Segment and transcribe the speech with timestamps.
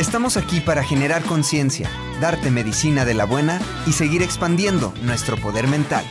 [0.00, 1.86] Estamos aquí para generar conciencia,
[2.22, 6.04] darte medicina de la buena y seguir expandiendo nuestro poder mental.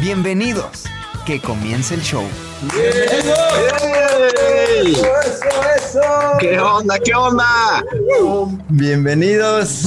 [0.00, 0.84] Bienvenidos.
[1.26, 2.24] Que comience el show.
[6.40, 6.98] ¿Qué onda?
[7.04, 7.84] ¿Qué onda?
[8.68, 9.86] Bienvenidos.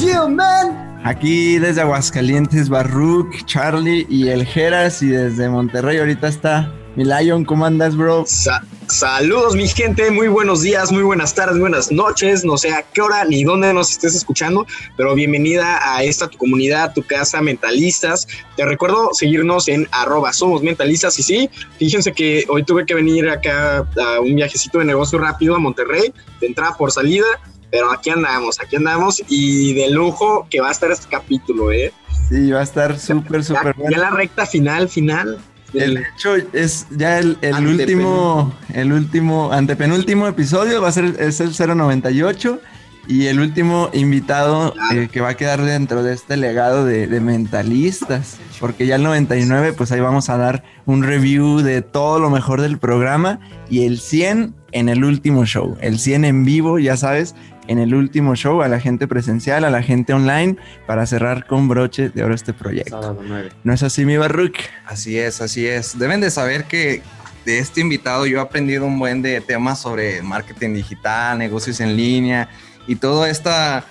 [1.06, 7.46] Aquí desde Aguascalientes, Barruk, Charlie y el Geras y desde Monterrey ahorita está mi Lion,
[7.46, 8.26] ¿cómo andas, bro?
[8.28, 10.12] Sa- saludos, mi gente.
[10.12, 12.44] Muy buenos días, muy buenas tardes, buenas noches.
[12.46, 14.66] No sé a qué hora ni dónde nos estés escuchando,
[14.98, 18.28] pero bienvenida a esta tu comunidad, tu casa, mentalistas.
[18.56, 21.18] Te recuerdo seguirnos en arroba somos mentalistas.
[21.20, 25.56] Y sí, fíjense que hoy tuve que venir acá a un viajecito de negocio rápido
[25.56, 27.26] a Monterrey, de entrada por salida.
[27.72, 31.92] Pero aquí andamos, aquí andamos y de lujo que va a estar este capítulo, ¿eh?
[32.30, 33.98] Sí, va a estar súper, Ya, súper ya bueno.
[33.98, 35.40] la recta final, final.
[35.76, 41.40] El hecho es ya el, el último, el último, antepenúltimo episodio va a ser es
[41.42, 42.60] el 098
[43.08, 47.20] y el último invitado eh, que va a quedar dentro de este legado de, de
[47.20, 52.30] mentalistas, porque ya el 99 pues ahí vamos a dar un review de todo lo
[52.30, 56.98] mejor del programa y el 100 en el último show, el 100 en vivo, ya
[56.98, 57.36] sabes,
[57.68, 61.68] en el último show a la gente presencial, a la gente online, para cerrar con
[61.68, 63.18] broche de oro este proyecto.
[63.64, 64.56] ¿No es así, mi Barruk?
[64.86, 65.98] Así es, así es.
[65.98, 67.02] Deben de saber que
[67.46, 71.96] de este invitado yo he aprendido un buen de temas sobre marketing digital, negocios en
[71.96, 72.50] línea
[72.88, 73.86] y toda esta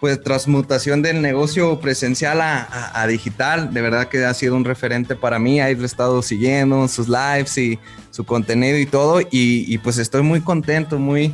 [0.00, 3.74] pues transmutación del negocio presencial a, a- a digital.
[3.74, 5.60] De verdad que ha sido un referente para mí.
[5.60, 7.78] Ahí lo he estado siguiendo, sus lives y
[8.10, 9.20] su contenido y todo.
[9.20, 11.32] Y, y, pues estoy muy contento, muy,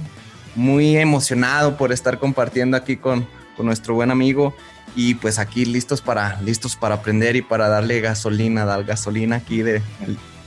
[0.56, 4.54] muy emocionado por estar compartiendo aquí con, con nuestro buen amigo
[4.96, 9.62] y pues aquí listos para listos para aprender y para darle gasolina, dar gasolina aquí
[9.62, 9.82] de,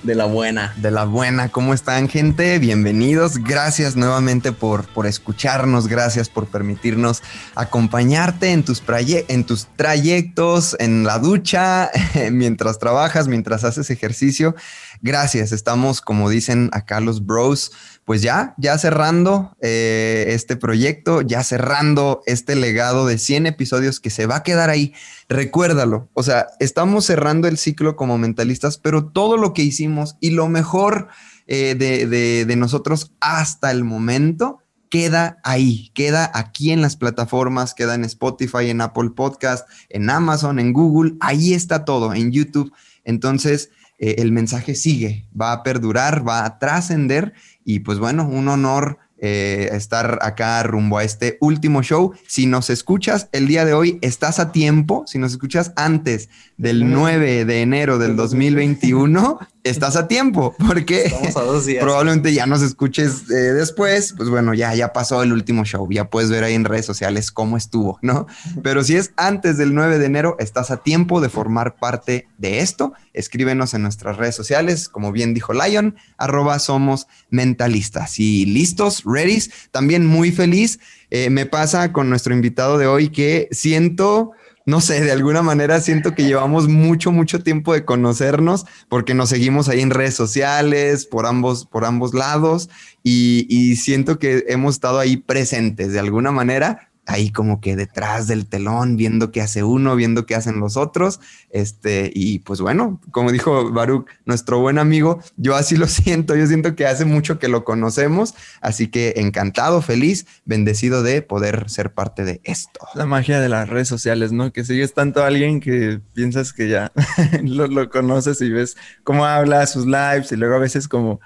[0.03, 0.73] de la buena.
[0.77, 2.57] De la buena, ¿cómo están gente?
[2.59, 7.21] Bienvenidos, gracias nuevamente por, por escucharnos, gracias por permitirnos
[7.55, 8.81] acompañarte en tus,
[9.27, 11.91] en tus trayectos, en la ducha,
[12.31, 14.55] mientras trabajas, mientras haces ejercicio.
[15.01, 17.71] Gracias, estamos como dicen acá los bros,
[18.03, 24.09] pues ya, ya cerrando eh, este proyecto, ya cerrando este legado de 100 episodios que
[24.09, 24.93] se va a quedar ahí.
[25.29, 30.31] Recuérdalo, o sea, estamos cerrando el ciclo como mentalistas, pero todo lo que hicimos y
[30.31, 31.07] lo mejor
[31.47, 37.73] eh, de, de- de nosotros hasta el momento queda ahí, queda aquí en las plataformas,
[37.73, 42.73] queda en Spotify, en Apple Podcast, en Amazon, en Google, ahí está todo, en YouTube.
[43.05, 47.33] Entonces, eh, el mensaje sigue, va a perdurar, va a trascender
[47.63, 52.13] y pues bueno, un honor eh, estar acá rumbo a este último show.
[52.25, 55.03] Si nos escuchas el día de hoy, estás a tiempo.
[55.07, 61.35] Si nos escuchas antes del 9 de enero del 2021, estás a tiempo porque Estamos
[61.37, 61.83] a dos días.
[61.83, 64.13] probablemente ya nos escuches eh, después.
[64.15, 65.87] Pues bueno, ya, ya pasó el último show.
[65.91, 68.27] Ya puedes ver ahí en redes sociales cómo estuvo, ¿no?
[68.63, 72.59] Pero si es antes del 9 de enero, estás a tiempo de formar parte de
[72.59, 72.93] esto.
[73.13, 78.19] Escríbenos en nuestras redes sociales, como bien dijo Lion, arroba somos mentalistas.
[78.19, 79.29] Y listos, ready.
[79.71, 80.79] También muy feliz.
[81.11, 84.31] Eh, me pasa con nuestro invitado de hoy que siento,
[84.69, 89.29] no sé, de alguna manera siento que llevamos mucho, mucho tiempo de conocernos porque nos
[89.29, 92.69] seguimos ahí en redes sociales, por ambos, por ambos lados
[93.03, 98.27] y, y siento que hemos estado ahí presentes de alguna manera ahí como que detrás
[98.27, 101.19] del telón, viendo qué hace uno, viendo qué hacen los otros.
[101.49, 106.45] Este, y pues bueno, como dijo Baruch, nuestro buen amigo, yo así lo siento, yo
[106.45, 111.93] siento que hace mucho que lo conocemos, así que encantado, feliz, bendecido de poder ser
[111.93, 112.79] parte de esto.
[112.93, 114.53] La magia de las redes sociales, ¿no?
[114.53, 116.91] Que sigues tanto a alguien que piensas que ya
[117.43, 121.19] lo, lo conoces y ves cómo habla, sus lives y luego a veces como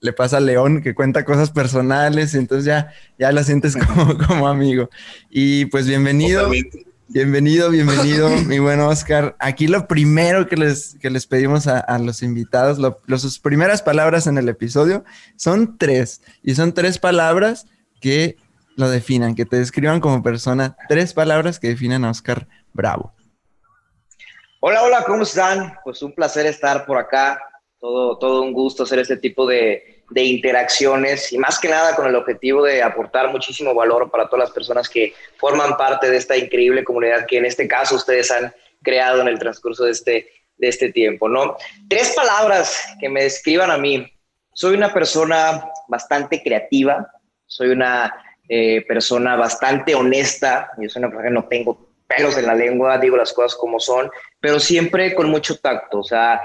[0.00, 4.16] le pasa a León que cuenta cosas personales, y entonces ya, ya la sientes como,
[4.26, 4.90] como amigo.
[5.30, 6.42] Y pues bienvenido.
[6.44, 6.84] Totalmente.
[7.10, 9.34] Bienvenido, bienvenido, mi buen Oscar.
[9.38, 13.38] Aquí lo primero que les, que les pedimos a, a los invitados, lo- lo- sus
[13.38, 15.04] primeras palabras en el episodio
[15.36, 16.20] son tres.
[16.42, 17.66] Y son tres palabras
[18.02, 18.36] que
[18.76, 20.76] lo definan, que te describan como persona.
[20.88, 23.14] Tres palabras que definen a Oscar Bravo.
[24.60, 25.74] Hola, hola, ¿cómo están?
[25.84, 27.38] Pues un placer estar por acá.
[27.80, 32.06] Todo, todo un gusto hacer este tipo de, de interacciones y más que nada con
[32.06, 36.36] el objetivo de aportar muchísimo valor para todas las personas que forman parte de esta
[36.36, 38.52] increíble comunidad que en este caso ustedes han
[38.82, 41.56] creado en el transcurso de este, de este tiempo, ¿no?
[41.88, 44.10] Tres palabras que me describan a mí.
[44.52, 47.10] Soy una persona bastante creativa,
[47.46, 48.14] soy una
[48.48, 52.98] eh, persona bastante honesta, yo soy una persona que no tengo pelos en la lengua,
[52.98, 54.10] digo las cosas como son,
[54.40, 56.40] pero siempre con mucho tacto, o sea,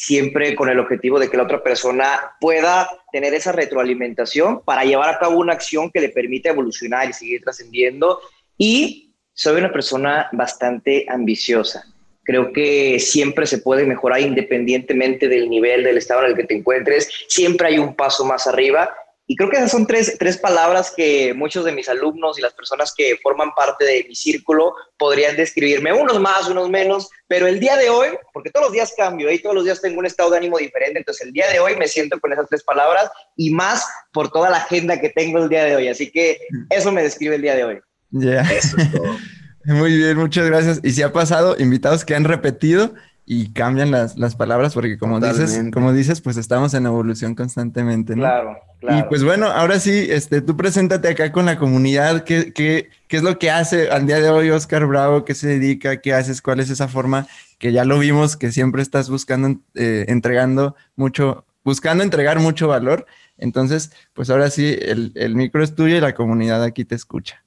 [0.00, 5.10] siempre con el objetivo de que la otra persona pueda tener esa retroalimentación para llevar
[5.10, 8.18] a cabo una acción que le permita evolucionar y seguir trascendiendo.
[8.56, 11.84] Y soy una persona bastante ambiciosa.
[12.24, 16.56] Creo que siempre se puede mejorar independientemente del nivel, del estado en el que te
[16.56, 17.10] encuentres.
[17.28, 18.90] Siempre hay un paso más arriba.
[19.30, 22.52] Y creo que esas son tres, tres palabras que muchos de mis alumnos y las
[22.52, 27.60] personas que forman parte de mi círculo podrían describirme, unos más, unos menos, pero el
[27.60, 30.32] día de hoy, porque todos los días cambio y todos los días tengo un estado
[30.32, 33.50] de ánimo diferente, entonces el día de hoy me siento con esas tres palabras y
[33.50, 35.86] más por toda la agenda que tengo el día de hoy.
[35.86, 37.80] Así que eso me describe el día de hoy.
[38.10, 38.44] Ya.
[38.90, 39.16] Todo.
[39.64, 40.80] Muy bien, muchas gracias.
[40.82, 42.94] Y si ha pasado, invitados que han repetido
[43.32, 48.16] y cambian las, las palabras, porque como dices, como dices, pues estamos en evolución constantemente,
[48.16, 48.22] ¿no?
[48.22, 49.08] Claro, Y claro.
[49.08, 52.24] pues bueno, ahora sí, este, tú preséntate acá con la comunidad.
[52.24, 55.24] ¿Qué, qué, qué es lo que hace al día de hoy Oscar Bravo?
[55.24, 56.00] ¿Qué se dedica?
[56.00, 56.42] ¿Qué haces?
[56.42, 57.28] ¿Cuál es esa forma
[57.60, 63.06] que ya lo vimos, que siempre estás buscando, eh, entregando mucho, buscando entregar mucho valor?
[63.38, 67.44] Entonces, pues ahora sí, el, el micro es tuyo y la comunidad aquí te escucha.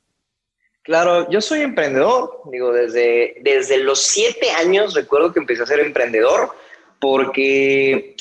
[0.84, 5.80] Claro, yo soy emprendedor, digo, desde, desde los siete años recuerdo que empecé a ser
[5.80, 6.50] emprendedor
[7.00, 8.16] porque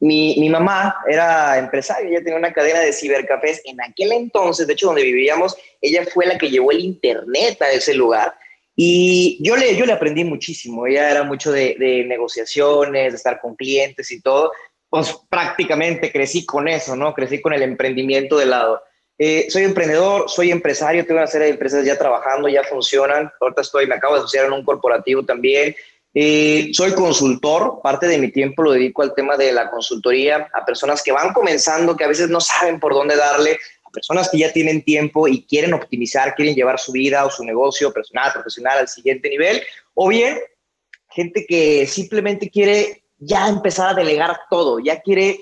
[0.00, 4.72] mi, mi mamá era empresaria, ella tenía una cadena de cibercafés en aquel entonces, de
[4.72, 8.34] hecho donde vivíamos, ella fue la que llevó el internet a ese lugar
[8.74, 13.40] y yo le, yo le aprendí muchísimo, ella era mucho de, de negociaciones, de estar
[13.40, 14.50] con clientes y todo,
[14.90, 17.14] pues prácticamente crecí con eso, ¿no?
[17.14, 18.82] Crecí con el emprendimiento de lado.
[19.18, 23.30] Eh, soy emprendedor, soy empresario, tengo una serie de empresas ya trabajando, ya funcionan.
[23.40, 25.74] Ahorita estoy, me acabo de asociar en un corporativo también.
[26.14, 30.64] Eh, soy consultor, parte de mi tiempo lo dedico al tema de la consultoría a
[30.64, 34.38] personas que van comenzando, que a veces no saben por dónde darle, a personas que
[34.38, 38.78] ya tienen tiempo y quieren optimizar, quieren llevar su vida o su negocio personal, profesional
[38.78, 39.62] al siguiente nivel,
[39.94, 40.38] o bien
[41.10, 45.40] gente que simplemente quiere ya empezar a delegar todo, ya quiere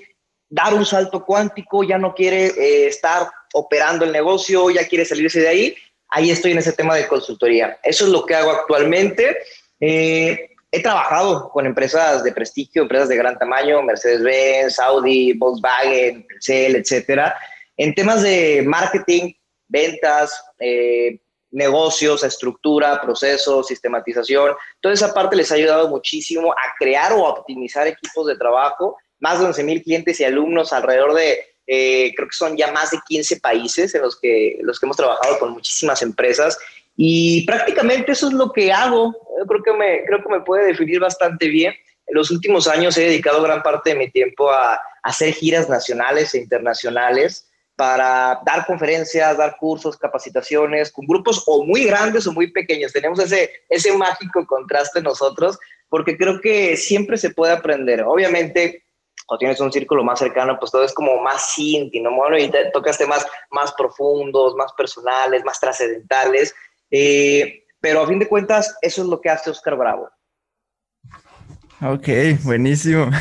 [0.49, 5.41] dar un salto cuántico, ya no quiere eh, estar operando el negocio, ya quiere salirse
[5.41, 5.75] de ahí.
[6.09, 7.79] Ahí estoy en ese tema de consultoría.
[7.83, 9.37] Eso es lo que hago actualmente.
[9.79, 16.75] Eh, he trabajado con empresas de prestigio, empresas de gran tamaño, Mercedes-Benz, Audi, Volkswagen, Telcel,
[16.75, 17.37] etcétera,
[17.77, 19.33] en temas de marketing,
[19.67, 21.19] ventas, eh,
[21.51, 24.55] negocios, estructura, procesos, sistematización.
[24.81, 28.97] Toda esa parte les ha ayudado muchísimo a crear o a optimizar equipos de trabajo.
[29.19, 32.91] Más de 11 mil clientes y alumnos alrededor de, eh, creo que son ya más
[32.91, 36.57] de 15 países en los que, los que hemos trabajado con muchísimas empresas.
[36.95, 39.15] Y prácticamente eso es lo que hago.
[39.39, 41.73] Yo creo que me, creo que me puede definir bastante bien.
[42.07, 45.69] En los últimos años he dedicado gran parte de mi tiempo a, a hacer giras
[45.69, 47.47] nacionales e internacionales
[47.77, 52.91] para dar conferencias, dar cursos, capacitaciones con grupos o muy grandes o muy pequeños.
[52.91, 58.03] Tenemos ese, ese mágico contraste nosotros porque creo que siempre se puede aprender.
[58.03, 58.83] Obviamente,
[59.27, 62.71] cuando tienes un círculo más cercano, pues todo es como más íntimo, bueno, y te
[62.71, 66.55] tocas temas más profundos, más personales, más trascendentales.
[66.89, 70.09] Eh, pero a fin de cuentas, eso es lo que hace Oscar Bravo.
[71.81, 72.07] Ok,
[72.43, 73.09] buenísimo.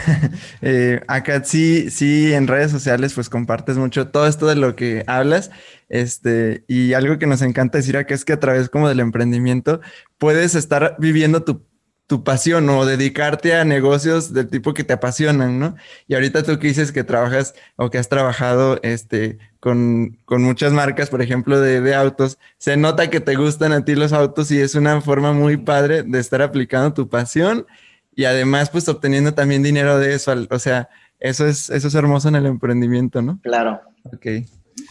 [0.63, 5.05] Eh, acá sí, sí, en redes sociales pues compartes mucho todo esto de lo que
[5.07, 5.51] hablas.
[5.89, 9.81] Este, y algo que nos encanta decir acá es que a través como del emprendimiento
[10.19, 11.67] puedes estar viviendo tu
[12.07, 15.77] tu pasión o dedicarte a negocios del tipo que te apasionan, ¿no?
[16.07, 21.11] Y ahorita tú que dices que trabajas o que has trabajado este, con, muchas marcas,
[21.11, 24.61] por ejemplo, de, de, autos, se nota que te gustan a ti los autos y
[24.61, 27.67] es una forma muy padre de estar aplicando tu pasión
[28.15, 30.89] y además pues obteniendo también dinero de eso, o sea,
[31.21, 33.39] eso es, eso es hermoso en el emprendimiento, ¿no?
[33.43, 33.81] Claro.
[34.05, 34.27] Ok.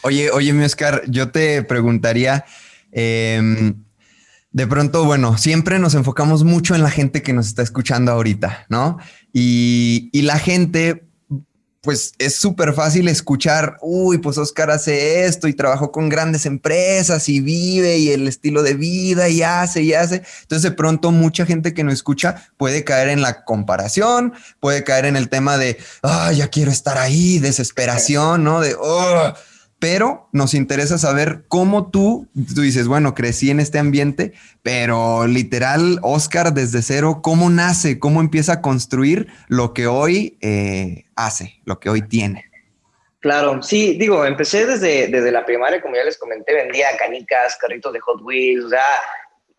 [0.04, 2.46] Oye, oye, mi Oscar, yo te preguntaría,
[2.92, 3.84] em,
[4.56, 8.66] de pronto, bueno, siempre nos enfocamos mucho en la gente que nos está escuchando ahorita,
[8.70, 8.98] ¿no?
[9.34, 11.10] Y, la gente,
[11.82, 17.28] pues es súper fácil escuchar, uy, pues Oscar hace esto y trabajó con grandes empresas
[17.28, 20.24] y vive y el estilo de vida y hace y hace.
[20.44, 24.32] Entonces de pronto mucha gente que nos escucha puede caer en la comparación,
[24.62, 28.62] puede caer en el tema de, ah, ya quiero estar ahí, desesperación, ¿no?
[28.62, 29.34] De, oh
[29.80, 36.00] pero nos interesa saber cómo tú, tú dices, bueno, crecí en este ambiente, pero literal,
[36.02, 38.00] Oscar desde cero, ¿cómo nace?
[38.00, 42.46] ¿Cómo empieza a construir lo que hoy eh, hace, lo que hoy tiene?
[43.20, 47.92] Claro, sí, digo, empecé desde, desde la primaria, como ya les comenté, vendía canicas, carritos
[47.92, 48.86] de Hot Wheels, o sea,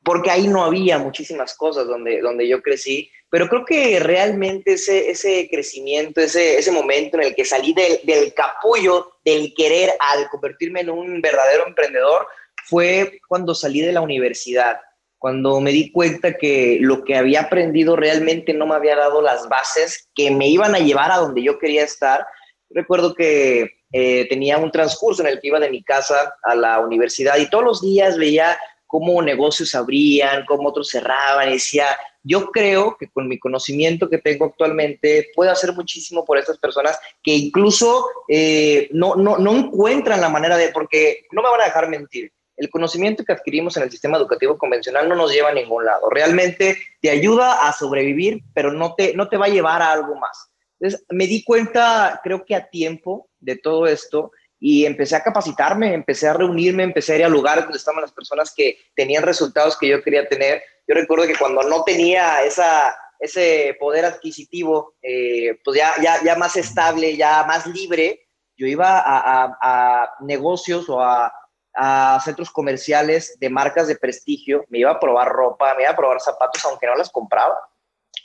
[0.05, 5.11] porque ahí no había muchísimas cosas donde, donde yo crecí pero creo que realmente ese,
[5.11, 10.31] ese crecimiento, ese, ese momento en el que salí del, del capullo del querer al
[10.31, 12.27] convertirme en un verdadero emprendedor
[12.65, 14.81] fue cuando salí de la universidad,
[15.19, 19.47] cuando me di cuenta que lo que había aprendido realmente no me había dado las
[19.51, 22.27] bases que me iban a llevar a donde yo quería estar.
[22.71, 26.81] Recuerdo que eh, tenía un transcurso en el que iba de mi casa a la
[26.81, 31.87] universidad y todos los días veía cómo negocios abrían, cómo otros cerraban y decía,
[32.27, 36.99] yo creo que con mi conocimiento que tengo actualmente puedo hacer muchísimo por estas personas
[37.23, 41.67] que incluso eh, no, no, no encuentran la manera de, porque no me van a
[41.67, 45.55] dejar mentir, el conocimiento que adquirimos en el sistema educativo convencional no nos lleva a
[45.55, 46.09] ningún lado.
[46.11, 50.15] Realmente te ayuda a sobrevivir, pero no te, no te va a llevar a algo
[50.17, 50.51] más.
[50.81, 55.93] Entonces, me di cuenta, creo que a tiempo de todo esto, y empecé a capacitarme,
[55.93, 59.77] empecé a reunirme, empecé a ir a lugares donde estaban las personas que tenían resultados
[59.77, 65.59] que yo quería tener yo recuerdo que cuando no tenía esa, ese poder adquisitivo, eh,
[65.65, 71.01] pues ya, ya, ya más estable, ya más libre, yo iba a, a, negocios o
[71.01, 71.33] a,
[71.75, 75.97] a, centros comerciales de marcas de prestigio, me iba a probar ropa, me iba a
[75.97, 77.59] probar zapatos, aunque no las compraba.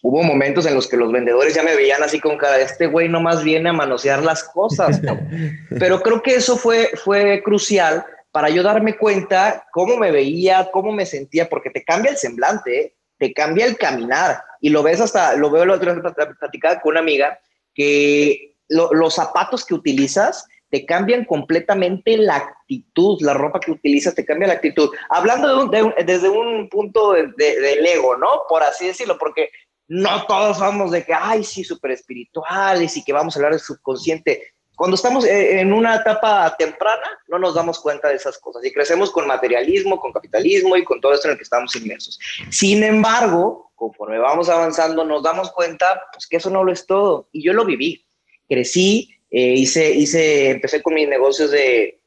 [0.01, 3.07] Hubo momentos en los que los vendedores ya me veían así con cara, este güey
[3.07, 4.99] nomás viene a manosear las cosas.
[5.79, 10.91] Pero creo que eso fue, fue crucial para yo darme cuenta cómo me veía, cómo
[10.91, 12.95] me sentía, porque te cambia el semblante, ¿eh?
[13.17, 14.41] te cambia el caminar.
[14.61, 16.03] Y lo ves hasta, lo veo la otra vez
[16.39, 17.39] platicada con una amiga,
[17.73, 24.25] que los zapatos que utilizas te cambian completamente la actitud, la ropa que utilizas te
[24.25, 24.89] cambia la actitud.
[25.09, 28.43] Hablando desde un punto de, del ego, ¿no?
[28.47, 29.49] Por así decirlo, porque
[29.87, 33.61] no todos vamos de que, ay, sí, súper espirituales y que vamos a hablar del
[33.61, 34.53] subconsciente.
[34.75, 38.71] Cuando estamos eh, en una etapa temprana, no nos damos cuenta de esas cosas y
[38.71, 42.17] crecemos con materialismo, con capitalismo y con todo esto en el que estamos inmersos.
[42.49, 47.29] Sin embargo, conforme vamos avanzando, nos damos cuenta pues, que eso no lo es todo.
[47.31, 48.05] Y yo lo viví.
[48.47, 52.01] Crecí, eh, hice, hice, empecé con mis negocios de,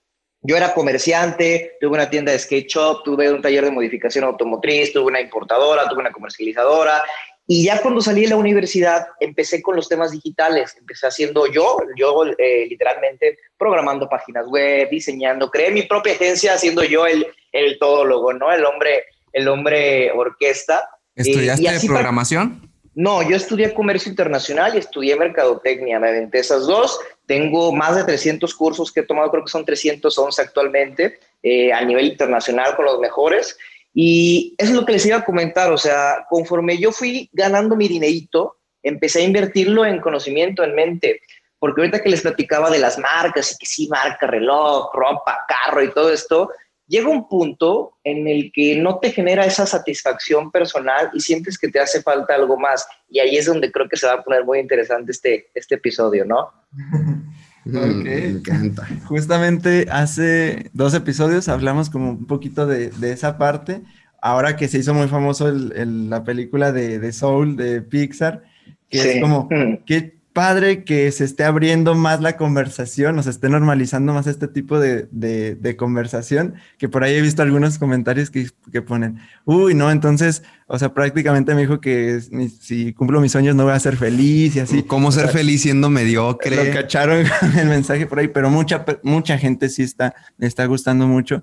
[0.46, 4.92] yo era comerciante, tuve una tienda de skate shop, tuve un taller de modificación automotriz,
[4.92, 7.02] tuve una importadora, tuve una comercializadora
[7.46, 10.74] y ya cuando salí de la universidad, empecé con los temas digitales.
[10.78, 16.84] Empecé haciendo yo, yo eh, literalmente programando páginas web, diseñando, creé mi propia agencia haciendo
[16.84, 18.50] yo el, el todólogo, ¿no?
[18.50, 20.88] El hombre, el hombre orquesta.
[21.14, 22.70] ¿Estudiaste programación?
[22.94, 25.98] No, yo estudié comercio internacional y estudié mercadotecnia.
[25.98, 26.98] Me aventé esas dos.
[27.26, 31.84] Tengo más de 300 cursos que he tomado, creo que son 311 actualmente, eh, a
[31.84, 33.58] nivel internacional con los mejores.
[33.94, 37.76] Y eso es lo que les iba a comentar, o sea, conforme yo fui ganando
[37.76, 41.20] mi dinerito, empecé a invertirlo en conocimiento, en mente,
[41.60, 45.82] porque ahorita que les platicaba de las marcas y que sí, marca, reloj, ropa, carro
[45.82, 46.50] y todo esto,
[46.88, 51.68] llega un punto en el que no te genera esa satisfacción personal y sientes que
[51.68, 52.86] te hace falta algo más.
[53.08, 56.24] Y ahí es donde creo que se va a poner muy interesante este, este episodio,
[56.24, 56.50] ¿no?
[58.04, 58.86] Me encanta.
[59.04, 63.82] Justamente hace dos episodios hablamos como un poquito de, esa parte.
[64.20, 68.42] Ahora que se hizo muy famoso la película de, de, Soul de Pixar,
[68.88, 69.84] que es como, mm.
[69.84, 74.48] qué padre que se esté abriendo más la conversación, o se esté normalizando más este
[74.48, 79.74] tipo de, de, conversación, que por ahí he visto algunos comentarios que, que, ponen, uy,
[79.74, 82.20] no, entonces, o sea, prácticamente me dijo que
[82.60, 84.82] si cumplo mis sueños no voy a ser feliz y así.
[84.82, 86.66] ¿Cómo ser feliz siendo mediocre?
[86.66, 87.24] Lo cacharon
[87.56, 91.42] el mensaje por ahí, pero mucha, mucha gente sí está, está gustando mucho.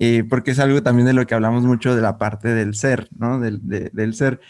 [0.00, 3.08] Eh, porque es algo también de lo que hablamos mucho de la parte del ser,
[3.16, 3.38] ¿no?
[3.38, 4.40] Del, del ser.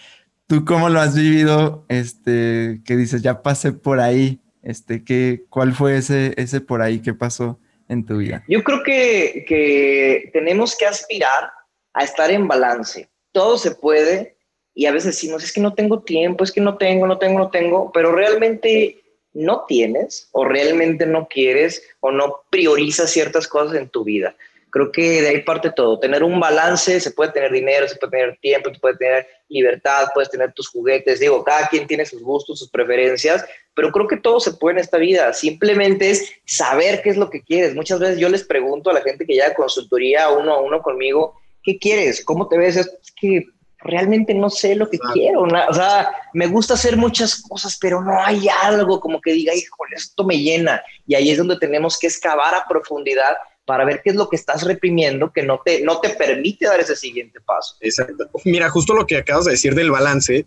[0.53, 1.87] ¿Tú cómo lo has vivido?
[1.89, 4.39] Este, que dices, ya pasé por ahí.
[4.63, 8.45] Este, ¿qué, ¿cuál fue ese, ese por ahí que pasó en tu vida?
[8.49, 11.51] Yo creo que, que tenemos que aspirar
[11.95, 13.09] a estar en balance.
[13.33, 14.37] Todo se puede
[14.75, 17.39] y a veces decimos, es que no tengo tiempo, es que no tengo, no tengo,
[17.39, 23.79] no tengo, pero realmente no tienes o realmente no quieres o no priorizas ciertas cosas
[23.79, 24.37] en tu vida.
[24.73, 25.99] Creo que de ahí parte todo.
[25.99, 30.09] Tener un balance, se puede tener dinero, se puede tener tiempo, se puede tener libertad,
[30.15, 31.21] puedes tener tus juguetes.
[31.21, 34.81] Digo, cada quien tiene sus gustos, sus preferencias, pero creo que todo se puede en
[34.81, 35.35] esta vida.
[35.35, 37.75] Simplemente es saber qué es lo que quieres.
[37.75, 41.39] Muchas veces yo les pregunto a la gente que ya consultoría uno a uno conmigo,
[41.63, 42.25] ¿qué quieres?
[42.25, 42.77] ¿Cómo te ves?
[42.77, 42.89] Es
[43.21, 43.45] que
[43.81, 45.43] realmente no sé lo que quiero.
[45.43, 49.97] O sea, me gusta hacer muchas cosas, pero no hay algo como que diga, híjole,
[49.97, 50.83] esto me llena.
[51.07, 54.37] Y ahí es donde tenemos que excavar a profundidad para ver qué es lo que
[54.37, 57.77] estás reprimiendo que no te, no te permite dar ese siguiente paso.
[57.81, 58.29] Exacto.
[58.45, 60.47] Mira, justo lo que acabas de decir del balance,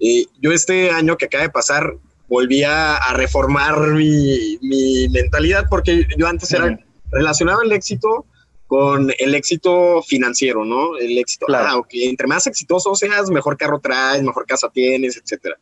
[0.00, 1.94] eh, yo este año que acaba de pasar
[2.26, 6.78] volví a, reformar mi, mi, mentalidad porque yo antes era
[7.12, 8.24] relacionado el éxito
[8.66, 10.96] con el éxito financiero, ¿no?
[10.96, 11.84] El éxito, claro.
[11.84, 15.56] ah, entre más exitoso seas, mejor carro traes, mejor casa tienes, etcétera.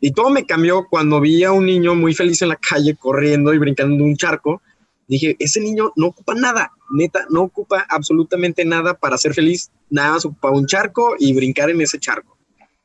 [0.00, 3.52] Y todo me cambió cuando vi a un niño muy feliz en la calle corriendo
[3.52, 4.62] y brincando un charco
[5.08, 10.12] Dije, ese niño no ocupa nada, neta, no ocupa absolutamente nada para ser feliz, nada
[10.12, 12.36] más ocupa un charco y brincar en ese charco.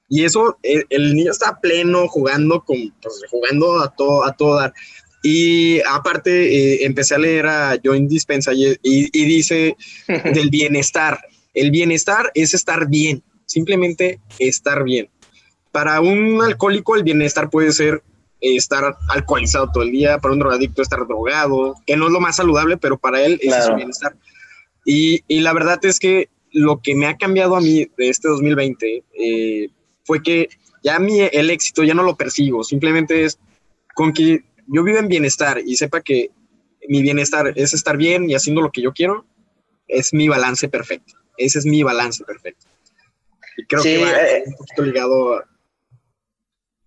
[0.08, 4.56] Y eso, eh, el, niño está pleno jugando, con, pues, jugando a todo, a todo
[4.56, 4.74] dar.
[5.22, 9.76] Y aparte, eh, empecé a leer a Join Dispensa y, y dice
[10.34, 11.20] del bienestar.
[11.54, 15.10] El bienestar es estar bien, simplemente estar bien.
[15.72, 18.04] Para un alcohólico, el bienestar puede ser
[18.44, 22.36] estar alcoholizado todo el día, para un drogadicto estar drogado, que no es lo más
[22.36, 24.16] saludable, pero para él es su bienestar.
[24.86, 28.28] Y, y, la verdad es que lo que me ha cambiado a mí de este
[28.28, 29.70] 2020 eh,
[30.04, 30.50] fue que
[30.84, 33.40] ya mi, el éxito ya no lo persigo, simplemente es
[33.96, 36.32] con que yo viva en bienestar y sepa que
[36.88, 39.26] mi bienestar es estar bien y haciendo lo que yo quiero,
[39.88, 41.14] es mi balance perfecto.
[41.38, 42.66] Ese es mi balance perfecto.
[43.58, 45.44] Y creo que va eh, un poquito ligado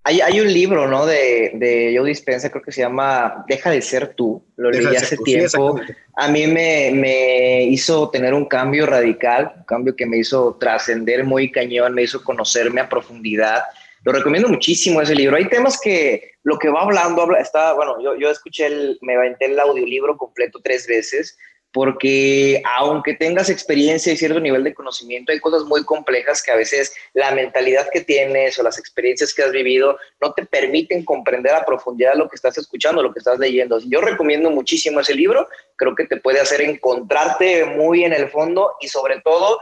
[0.07, 1.05] a, hay, un libro, ¿no?
[1.05, 4.43] De, de Joe Dispenza, creo que se llama Deja de ser tú.
[4.57, 5.81] Lo leí hace tiempo.
[6.15, 11.25] a mí me, me, hizo tener un cambio radical, un cambio que me hizo trascender
[11.25, 13.65] muy cañón, me hizo conocerme a profundidad.
[14.05, 15.37] Lo recomiendo muchísimo ese libro.
[15.37, 19.17] Hay temas que lo que va hablando, habla, está, bueno, yo, yo escuché, el, me
[19.17, 21.37] aventé el audiolibro completo tres veces
[21.77, 26.57] porque aunque tengas experiencia y cierto nivel de conocimiento, hay cosas muy complejas que a
[26.57, 31.53] veces la mentalidad que tienes o las experiencias que has vivido no te permiten comprender
[31.53, 33.79] a profundidad lo que estás escuchando, lo que estás leyendo.
[33.81, 38.73] Yo recomiendo muchísimo ese libro, creo que te puede hacer encontrarte muy en el fondo
[38.81, 39.59] y sobre todo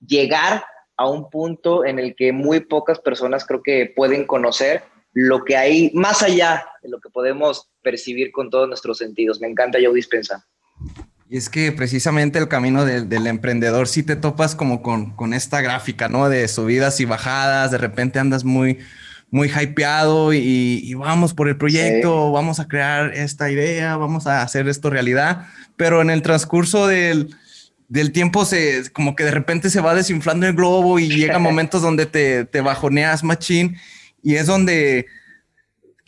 [0.00, 0.64] llegar
[0.96, 5.54] a un punto en el que muy pocas personas creo que pueden conocer lo que
[5.54, 9.38] hay más allá de lo que podemos percibir con todos nuestros sentidos.
[9.38, 10.38] Me encanta yo dispensar.
[11.30, 15.60] Y es que precisamente el camino del emprendedor sí te topas como con, con, esta
[15.60, 16.28] gráfica, ¿no?
[16.30, 18.78] De subidas y bajadas, de repente andas muy,
[19.30, 24.68] muy hypeado y, vamos por el proyecto, vamos a crear esta idea, vamos a hacer
[24.68, 27.36] esto realidad, pero en el transcurso del,
[27.88, 31.82] del tiempo se como que de repente se va desinflando el globo y llega momentos
[31.88, 33.76] donde te, te bajoneas machín
[34.22, 35.06] y es donde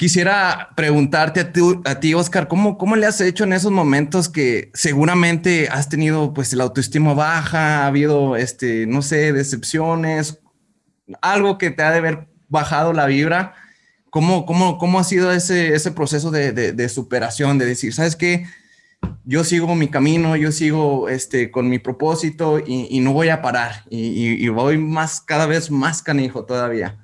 [0.00, 4.70] Quisiera preguntarte a, a ti, Oscar, ¿cómo, ¿cómo le has hecho en esos momentos que
[4.72, 10.40] seguramente has tenido pues el autoestima baja, ha habido, este, no sé, decepciones,
[11.20, 13.54] algo que te ha de haber bajado la vibra?
[14.08, 18.46] ¿Cómo, cómo, cómo ha sido ese, ese proceso de, de, superación, de decir, sabes qué,
[19.26, 23.42] yo sigo mi camino, yo sigo este, con mi propósito y, y no voy a
[23.42, 26.96] parar y, y voy más, cada vez más canijo todavía?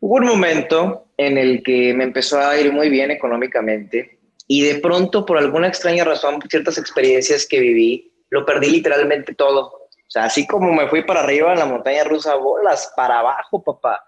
[0.00, 4.76] Hubo un momento en el que me empezó a ir muy bien económicamente y de
[4.80, 9.66] pronto, por alguna extraña razón, ciertas experiencias que viví, lo perdí literalmente todo.
[9.66, 13.62] O sea, así como me fui para arriba en la montaña rusa, bolas para abajo,
[13.62, 14.02] papá.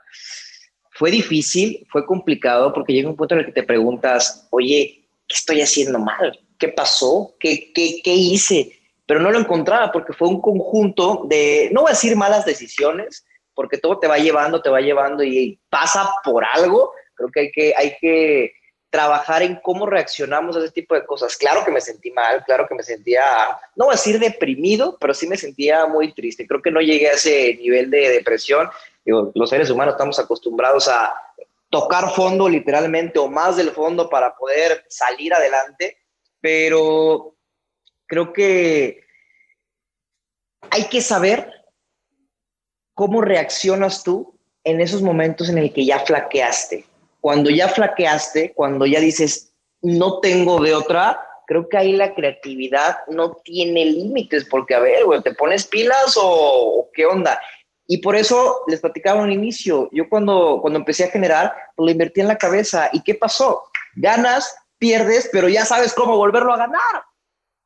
[0.92, 5.34] Fue difícil, fue complicado, porque llega un punto en el que te preguntas, oye, ¿qué
[5.34, 6.40] estoy haciendo mal?
[6.58, 7.34] ¿Qué pasó?
[7.38, 8.80] ¿Qué, qué, qué hice?
[9.04, 13.26] Pero no lo encontraba porque fue un conjunto de, no voy a decir malas decisiones,
[13.54, 16.94] porque todo te va llevando, te va llevando y pasa por algo.
[17.28, 18.52] Creo que hay que, hay que
[18.90, 21.36] trabajar en cómo reaccionamos a ese tipo de cosas.
[21.36, 23.22] Claro que me sentí mal, claro que me sentía,
[23.74, 26.46] no voy a decir deprimido, pero sí me sentía muy triste.
[26.46, 28.68] Creo que no llegué a ese nivel de depresión.
[29.04, 31.14] los seres humanos estamos acostumbrados a
[31.70, 35.96] tocar fondo literalmente o más del fondo para poder salir adelante,
[36.38, 37.34] pero
[38.06, 39.00] creo que
[40.70, 41.50] hay que saber
[42.92, 46.84] cómo reaccionas tú en esos momentos en el que ya flaqueaste.
[47.22, 52.98] Cuando ya flaqueaste, cuando ya dices, no tengo de otra, creo que ahí la creatividad
[53.06, 57.40] no tiene límites, porque a ver, güey, ¿te pones pilas o, qué onda?
[57.86, 61.92] Y por eso les platicaba un inicio, yo cuando, cuando empecé a generar, pues lo
[61.92, 62.90] invertí en la cabeza.
[62.92, 63.62] ¿Y qué pasó?
[63.94, 67.04] Ganas, pierdes, pero ya sabes cómo volverlo a ganar.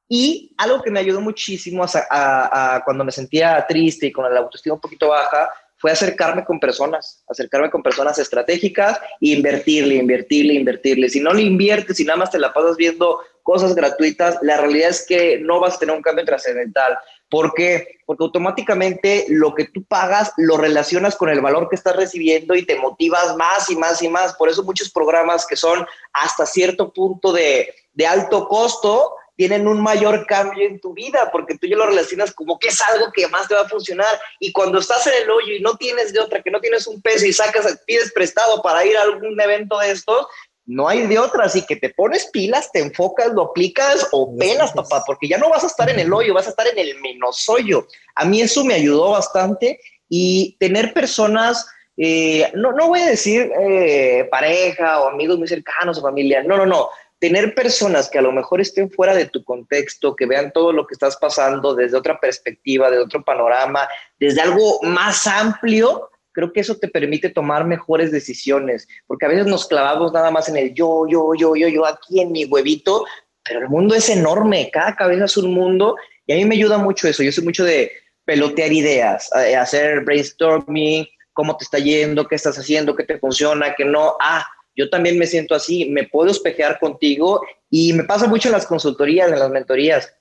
[0.06, 4.74] Y algo que me ayudó muchísimo a, cuando me sentía triste y con la autoestima
[4.74, 5.48] un poquito baja,
[5.86, 11.08] fue acercarme con personas, acercarme con personas estratégicas e invertirle, invertirle, invertirle.
[11.08, 14.90] Si no le inviertes y nada más te la pasas viendo cosas gratuitas, la realidad
[14.90, 16.98] es que no vas a tener un cambio trascendental.
[17.30, 18.00] ¿Por qué?
[18.04, 22.66] Porque automáticamente lo que tú pagas lo relacionas con el valor que estás recibiendo y
[22.66, 24.34] te motivas más y más y más.
[24.34, 29.80] Por eso muchos programas que son hasta cierto punto de, de alto costo, tienen un
[29.80, 33.28] mayor cambio en tu vida, porque tú ya lo relacionas como que es algo que
[33.28, 34.18] más te va a funcionar.
[34.40, 37.00] Y cuando estás en el hoyo y no tienes de otra, que no tienes un
[37.02, 40.26] peso y sacas, pides prestado para ir a algún evento de estos,
[40.64, 41.44] no hay de otra.
[41.44, 45.50] Así que te pones pilas, te enfocas, lo aplicas o pelas, papá, porque ya no
[45.50, 47.86] vas a estar en el hoyo, vas a estar en el menos hoyo.
[48.14, 51.66] A mí eso me ayudó bastante y tener personas.
[51.98, 56.58] Eh, no, no voy a decir eh, pareja o amigos muy cercanos o familia, no,
[56.58, 60.52] no, no, tener personas que a lo mejor estén fuera de tu contexto, que vean
[60.52, 66.10] todo lo que estás pasando desde otra perspectiva, de otro panorama, desde algo más amplio,
[66.32, 70.48] creo que eso te permite tomar mejores decisiones, porque a veces nos clavamos nada más
[70.50, 73.06] en el yo, yo, yo, yo, yo, aquí en mi huevito,
[73.42, 76.76] pero el mundo es enorme, cada cabeza es un mundo y a mí me ayuda
[76.76, 77.90] mucho eso, yo soy mucho de
[78.26, 83.74] pelotear ideas, eh, hacer brainstorming, cómo te está yendo, qué estás haciendo, qué te funciona,
[83.74, 84.46] qué no, ah,
[84.76, 88.66] yo también me siento así, me puedo espejear contigo y me pasa mucho en las
[88.66, 90.14] consultorías, en las mentorías.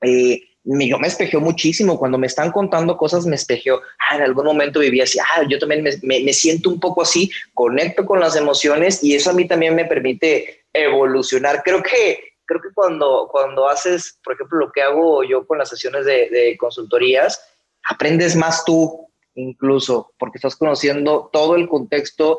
[0.00, 4.44] Eh, yo me espejeo muchísimo, cuando me están contando cosas me espejeo, ah, en algún
[4.44, 8.36] momento viví así, ah, yo también me, me, siento un poco así, conecto con las
[8.36, 11.62] emociones y eso a mí también me permite evolucionar.
[11.62, 15.68] Creo que, creo que cuando, cuando haces, por ejemplo, lo que hago yo con las
[15.68, 17.42] sesiones de consultorías,
[17.84, 22.38] aprendes más tú incluso, porque estás conociendo todo el contexto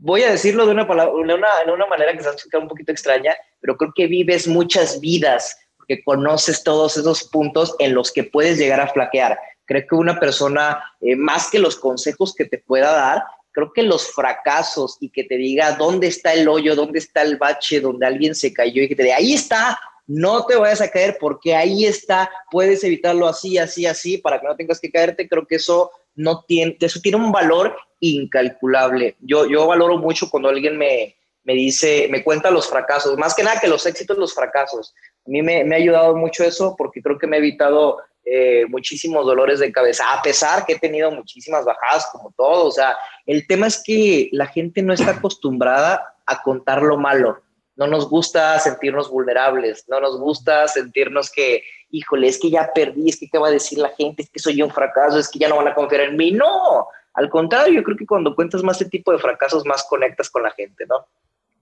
[0.00, 3.92] voy a decirlo de una, manera que se va a un poquito extraña, pero creo
[3.94, 8.88] que vives muchas vidas porque conoces todos esos puntos en los que puedes llegar a
[8.88, 9.38] flaquear.
[9.66, 13.82] Creo que una persona, eh, más que los consejos que te pueda dar, creo que
[13.82, 18.06] los fracasos y que te diga dónde está el hoyo, dónde está el bache, donde
[18.06, 21.54] alguien se cayó y que te diga, ahí está, no te vayas a caer porque
[21.54, 25.28] ahí está, puedes evitarlo así, así, así, para que no tengas que caerte.
[25.28, 29.16] Creo que eso no tiene, eso tiene un valor incalculable.
[29.20, 33.42] Yo, yo valoro mucho cuando alguien me, me dice, me cuenta los fracasos, más que
[33.42, 34.94] nada que los éxitos, los fracasos.
[35.26, 38.64] A mí me, me ha ayudado mucho eso porque creo que me ha evitado eh,
[38.68, 42.66] muchísimos dolores de cabeza, a pesar que he tenido muchísimas bajadas, como todo.
[42.66, 42.96] O sea,
[43.26, 47.42] el tema es que la gente no está acostumbrada a contar lo malo.
[47.76, 53.08] No nos gusta sentirnos vulnerables, no nos gusta sentirnos que, híjole, es que ya perdí,
[53.08, 55.38] es que qué va a decir la gente, es que soy un fracaso, es que
[55.38, 56.32] ya no van a confiar en mí.
[56.32, 60.28] No, al contrario, yo creo que cuando cuentas más este tipo de fracasos, más conectas
[60.28, 61.06] con la gente, ¿no?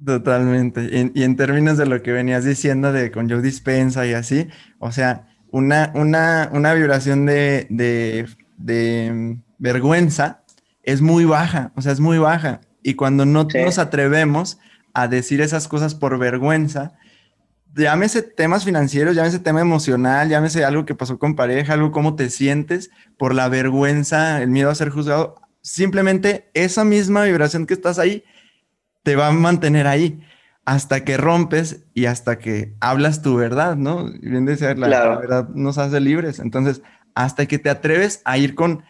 [0.05, 0.89] Totalmente.
[1.15, 4.91] Y, en términos de lo que venías diciendo de con Joe Dispensa y así, o
[4.91, 10.43] sea, una, una, una vibración de, de, de, mm, vergüenza
[10.83, 12.63] es muy baja, o sea, es muy baja.
[12.83, 14.59] Y cuando no nos atrevemos
[14.95, 16.95] a decir esas cosas por vergüenza,
[17.75, 22.31] llámese temas financieros, llámese tema emocional, llámese algo que pasó con pareja, algo cómo te
[22.31, 27.99] sientes por la vergüenza, el miedo a ser juzgado, simplemente esa misma vibración que estás
[27.99, 28.25] ahí
[29.03, 30.21] te va a mantener ahí
[30.65, 34.11] hasta que rompes y hasta que hablas tu verdad, ¿no?
[34.21, 36.39] Bien decir, la, la, verdad nos hace libres.
[36.39, 36.83] Entonces,
[37.15, 38.85] hasta que te atreves a ir con,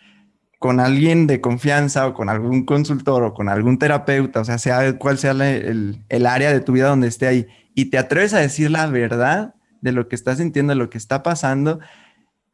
[0.63, 4.97] con alguien de confianza o con algún consultor o con algún terapeuta, o sea, sea
[4.97, 8.39] cual sea el, el área de tu vida donde esté ahí, y te atreves a
[8.39, 11.81] decir la verdad de lo que estás sintiendo, de lo que está pasando,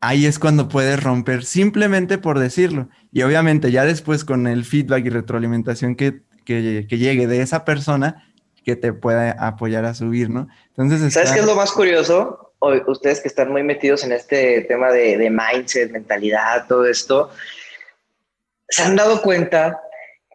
[0.01, 2.88] ahí es cuando puedes romper simplemente por decirlo.
[3.12, 8.27] Y obviamente ya después con el feedback y retroalimentación que, que, llegue de esa persona
[8.64, 10.49] que te pueda apoyar a subir, ¿no?
[10.68, 12.47] Entonces, ¿sabes qué es lo más curioso?
[12.88, 17.31] ustedes que están muy metidos en este tema de, de mindset, mentalidad, todo esto,
[18.68, 19.81] se han dado cuenta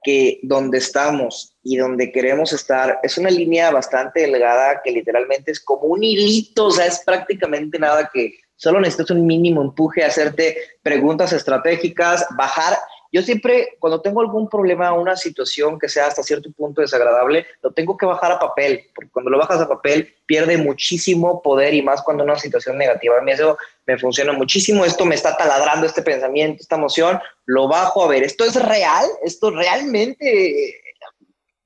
[0.03, 5.61] que donde estamos y donde queremos estar es una línea bastante delgada que literalmente es
[5.61, 10.57] como un hilito, o sea, es prácticamente nada que solo necesitas un mínimo empuje, hacerte
[10.81, 12.77] preguntas estratégicas, bajar
[13.13, 17.71] yo siempre, cuando tengo algún problema, una situación que sea hasta cierto punto desagradable, lo
[17.71, 21.84] tengo que bajar a papel, porque cuando lo bajas a papel pierde muchísimo poder y
[21.84, 23.19] más cuando una situación negativa.
[23.19, 27.67] A mí eso me funciona muchísimo, esto me está taladrando este pensamiento, esta emoción, lo
[27.67, 29.06] bajo a ver, ¿esto es real?
[29.23, 30.82] ¿Esto realmente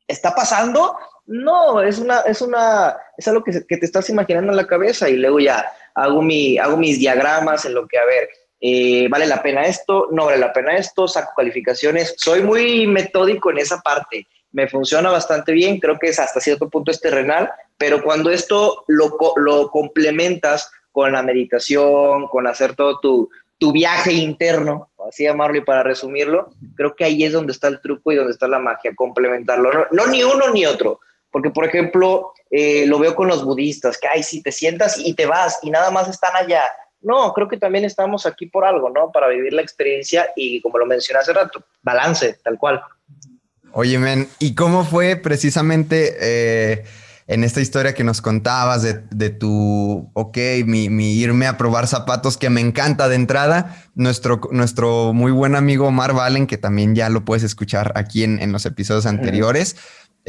[0.05, 0.97] está pasando?
[1.27, 5.07] No, es una, es una, es algo que, que te estás imaginando en la cabeza
[5.07, 9.27] y luego ya hago, mi, hago mis diagramas en lo que, a ver, eh, vale
[9.27, 12.15] la pena esto, no vale la pena esto, saco calificaciones.
[12.17, 14.27] Soy muy metódico en esa parte.
[14.51, 18.85] Me funciona bastante bien, creo que es hasta cierto punto es terrenal, pero cuando esto
[18.87, 25.57] lo, lo complementas con la meditación, con hacer todo tu, tu viaje interno, así llamarlo
[25.57, 28.59] y para resumirlo, creo que ahí es donde está el truco y donde está la
[28.59, 29.87] magia, complementarlo.
[29.91, 30.99] No, ni uno ni otro,
[31.31, 35.13] porque por ejemplo, eh, lo veo con los budistas, que, ay, si te sientas y
[35.13, 36.63] te vas y nada más están allá,
[37.01, 39.11] no, creo que también estamos aquí por algo, ¿no?
[39.11, 42.81] Para vivir la experiencia y, como lo mencioné hace rato, balance, tal cual.
[43.73, 46.83] Oye, men, ¿y cómo fue precisamente eh,
[47.27, 52.49] en esta historia que nos contabas de, tu, ok, mi, irme a probar zapatos que
[52.49, 53.83] me encanta de entrada?
[53.93, 58.51] Nuestro, nuestro muy buen amigo Mar Valen, que también ya lo puedes escuchar aquí en,
[58.51, 59.75] los episodios anteriores.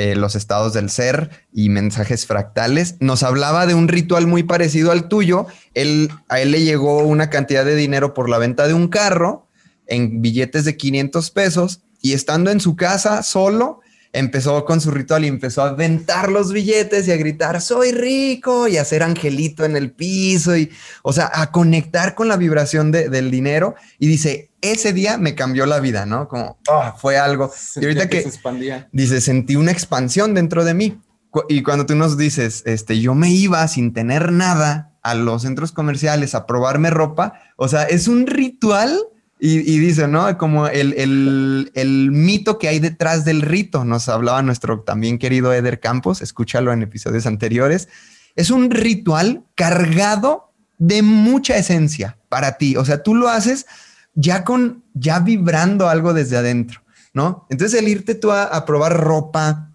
[0.00, 2.94] Eh, los estados del ser y mensajes fractales.
[3.00, 5.48] Nos hablaba de un ritual muy parecido al tuyo.
[5.74, 9.48] Él, a él le llegó una cantidad de dinero por la venta de un carro
[9.88, 13.80] en billetes de 500 pesos y estando en su casa solo,
[14.12, 18.68] empezó con su ritual y empezó a aventar los billetes y a gritar, soy rico
[18.68, 20.70] y a hacer angelito en el piso y,
[21.02, 23.74] o sea, a conectar con la vibración del dinero.
[23.98, 26.28] Y dice, ese día me cambió la vida, ¿no?
[26.28, 27.52] Como, oh, fue algo.
[27.76, 28.30] y ahorita que,
[28.92, 31.00] dice, sentí una expansión dentro de mí.
[31.48, 35.72] Y cuando tú nos dices, este, yo me iba sin tener nada a los centros
[35.72, 38.98] comerciales a probarme ropa, o sea, es un ritual
[39.40, 40.36] y, dice, ¿no?
[40.36, 45.78] Como el, el, mito que hay detrás del rito, nos hablaba nuestro también querido Eder
[45.78, 47.88] Campos, escúchalo en episodios anteriores,
[48.34, 53.66] es un ritual cargado de mucha esencia para ti, o sea, tú lo haces
[54.14, 56.80] ya con, ya vibrando algo desde adentro,
[57.12, 57.46] ¿no?
[57.48, 59.67] Entonces el irte tú a, a probar ropa,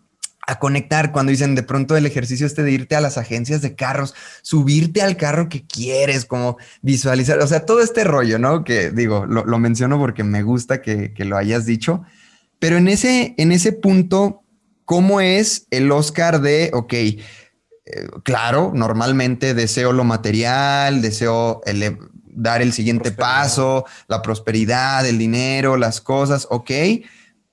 [0.46, 3.76] a conectar cuando dicen de pronto el ejercicio este de irte a las agencias de
[3.76, 8.64] carros, subirte al carro que quieres, como visualizar, o sea, todo este rollo, ¿no?
[8.64, 12.04] Que digo, lo, menciono porque me gusta que, lo hayas dicho,
[12.60, 14.44] pero en ese, en ese punto,
[14.86, 17.18] ¿cómo es el Oscar de, ok, eh,
[18.24, 21.62] claro, normalmente deseo lo material, deseo
[22.36, 26.72] dar el siguiente paso, la prosperidad, el dinero, las cosas, ok,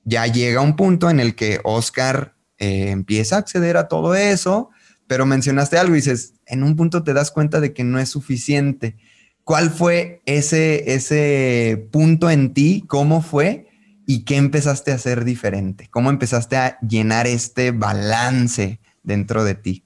[0.04, 4.70] ya llega un punto en el que Oscar eh, empieza a acceder a todo eso,
[5.06, 8.10] pero mencionaste algo y dices, en un punto te das cuenta de que no es
[8.10, 8.96] suficiente.
[9.44, 12.84] ¿Cuál fue ese, ese punto en ti?
[12.86, 13.66] ¿Cómo fue?
[14.06, 15.88] ¿Y qué empezaste a hacer diferente?
[15.90, 19.84] ¿Cómo empezaste a llenar este balance dentro de ti?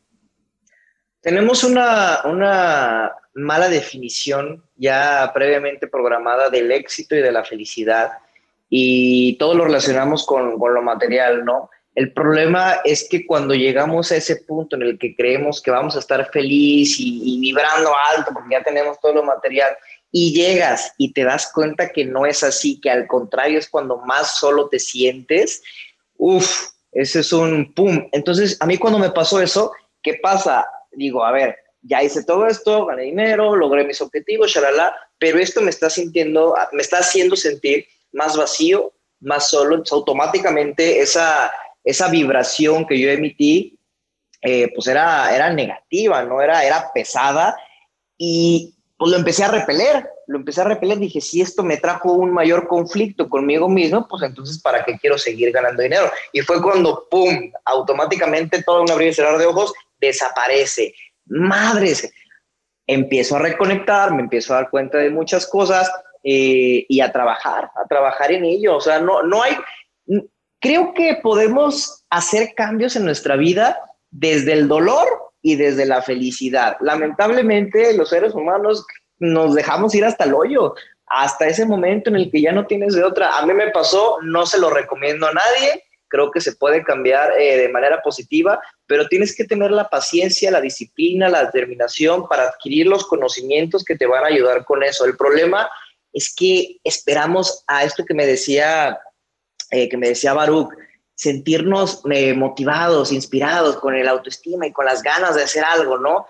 [1.21, 8.11] Tenemos una, una mala definición ya previamente programada del éxito y de la felicidad
[8.69, 11.71] y todo lo relacionamos con, con lo material, ¿no?
[11.95, 15.95] El problema es que cuando llegamos a ese punto en el que creemos que vamos
[15.95, 19.77] a estar feliz y, vibrando alto porque ya tenemos todo lo material
[20.11, 23.99] y llegas y te das cuenta que no es así, que al contrario es cuando
[23.99, 25.63] más solo te sientes,
[26.17, 28.09] uff, ese es un pum.
[28.13, 30.67] Entonces, a mí cuando me pasó eso, ¿qué pasa?
[30.93, 35.61] Digo, a ver, ya hice todo esto, gané dinero, logré mis objetivos, shalala, pero esto
[35.61, 41.51] me está sintiendo, me está haciendo sentir más vacío, más solo, Entonces, automáticamente esa
[41.85, 43.79] esa vibración que yo emití,
[44.41, 46.43] eh, pues era, era negativa, ¿no?
[46.43, 47.57] Era, era pesada
[48.19, 52.13] y pues lo empecé a repeler, lo empecé a repeler, dije, si esto me trajo
[52.13, 56.11] un mayor conflicto conmigo mismo, pues entonces, ¿para qué quiero seguir ganando dinero?
[56.33, 60.95] Y fue cuando, ¡pum!, automáticamente todo un abrir y cerrar de ojos desaparece.
[61.27, 62.11] Madres,
[62.87, 65.91] empiezo a reconectar, me empiezo a dar cuenta de muchas cosas
[66.23, 68.77] eh, y a trabajar, a trabajar en ello.
[68.77, 69.57] O sea, no, no hay,
[70.65, 73.79] creo que podemos hacer cambios en nuestra vida
[74.11, 75.07] desde el dolor
[75.43, 76.79] y desde la felicidad.
[76.81, 78.87] Lamentablemente, los seres humanos
[79.19, 80.75] nos dejamos ir hasta el hoyo,
[81.07, 83.37] hasta ese momento en el que ya no tienes de otra.
[83.37, 87.39] A mí me pasó, no se lo recomiendo a nadie, creo que se puede cambiar
[87.39, 92.45] eh, de manera positiva, pero tienes que tener la paciencia, la disciplina, la determinación para
[92.45, 95.05] adquirir los conocimientos que te van a ayudar con eso.
[95.05, 95.69] El problema
[96.15, 98.99] es que esperamos a esto que me decía
[99.71, 100.71] eh, que me decía Baruch,
[101.15, 106.27] sentirnos eh, motivados, inspirados con el autoestima y con las ganas de hacer algo, ¿no?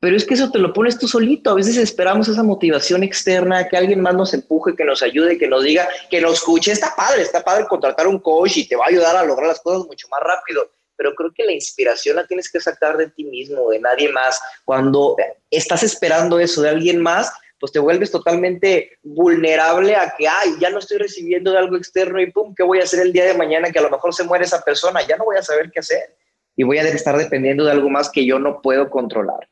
[0.00, 1.50] pero es que eso te lo pones tú solito.
[1.50, 5.48] A veces esperamos esa motivación externa, que alguien más nos empuje, que nos ayude, que
[5.48, 6.70] nos diga, que nos escuche.
[6.70, 9.60] Está padre, está padre contratar un coach y te va a ayudar a lograr las
[9.60, 10.70] cosas mucho más rápido.
[10.96, 14.40] Pero creo que la inspiración la tienes que sacar de ti mismo, de nadie más.
[14.64, 15.16] Cuando
[15.50, 20.70] estás esperando eso de alguien más, pues te vuelves totalmente vulnerable a que, ay, ya
[20.70, 23.34] no estoy recibiendo de algo externo y pum, ¿qué voy a hacer el día de
[23.34, 25.00] mañana que a lo mejor se muere esa persona?
[25.06, 26.16] Ya no voy a saber qué hacer
[26.56, 29.48] y voy a estar dependiendo de algo más que yo no puedo controlar.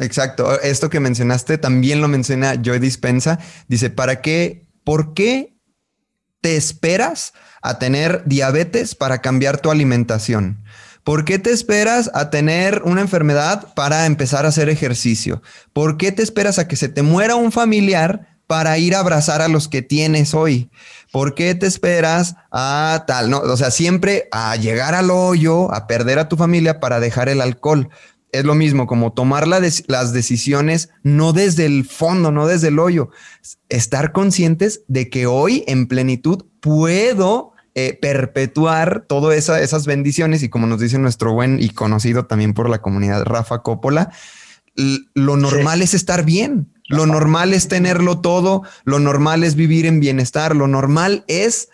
[0.00, 0.60] Exacto.
[0.60, 3.38] Esto que mencionaste también lo menciona Joy Dispensa.
[3.68, 4.66] Dice, ¿para qué?
[4.84, 5.56] ¿Por qué
[6.40, 10.64] te esperas a tener diabetes para cambiar tu alimentación?
[11.04, 15.42] ¿Por qué te esperas a tener una enfermedad para empezar a hacer ejercicio?
[15.72, 19.42] ¿Por qué te esperas a que se te muera un familiar para ir a abrazar
[19.42, 20.70] a los que tienes hoy?
[21.10, 23.30] ¿Por qué te esperas a tal?
[23.30, 27.28] No, o sea, siempre a llegar al hoyo, a perder a tu familia para dejar
[27.28, 27.88] el alcohol
[28.32, 33.10] es lo mismo, como tomar las decisiones no desde el fondo, no desde el hoyo,
[33.68, 40.66] estar conscientes de que hoy en plenitud puedo eh, perpetuar todas esas bendiciones y como
[40.66, 44.12] nos dice nuestro buen y conocido también por la comunidad Rafa Coppola,
[44.74, 50.00] lo normal es estar bien, lo normal es tenerlo todo, lo normal es vivir en
[50.00, 51.68] bienestar, lo normal es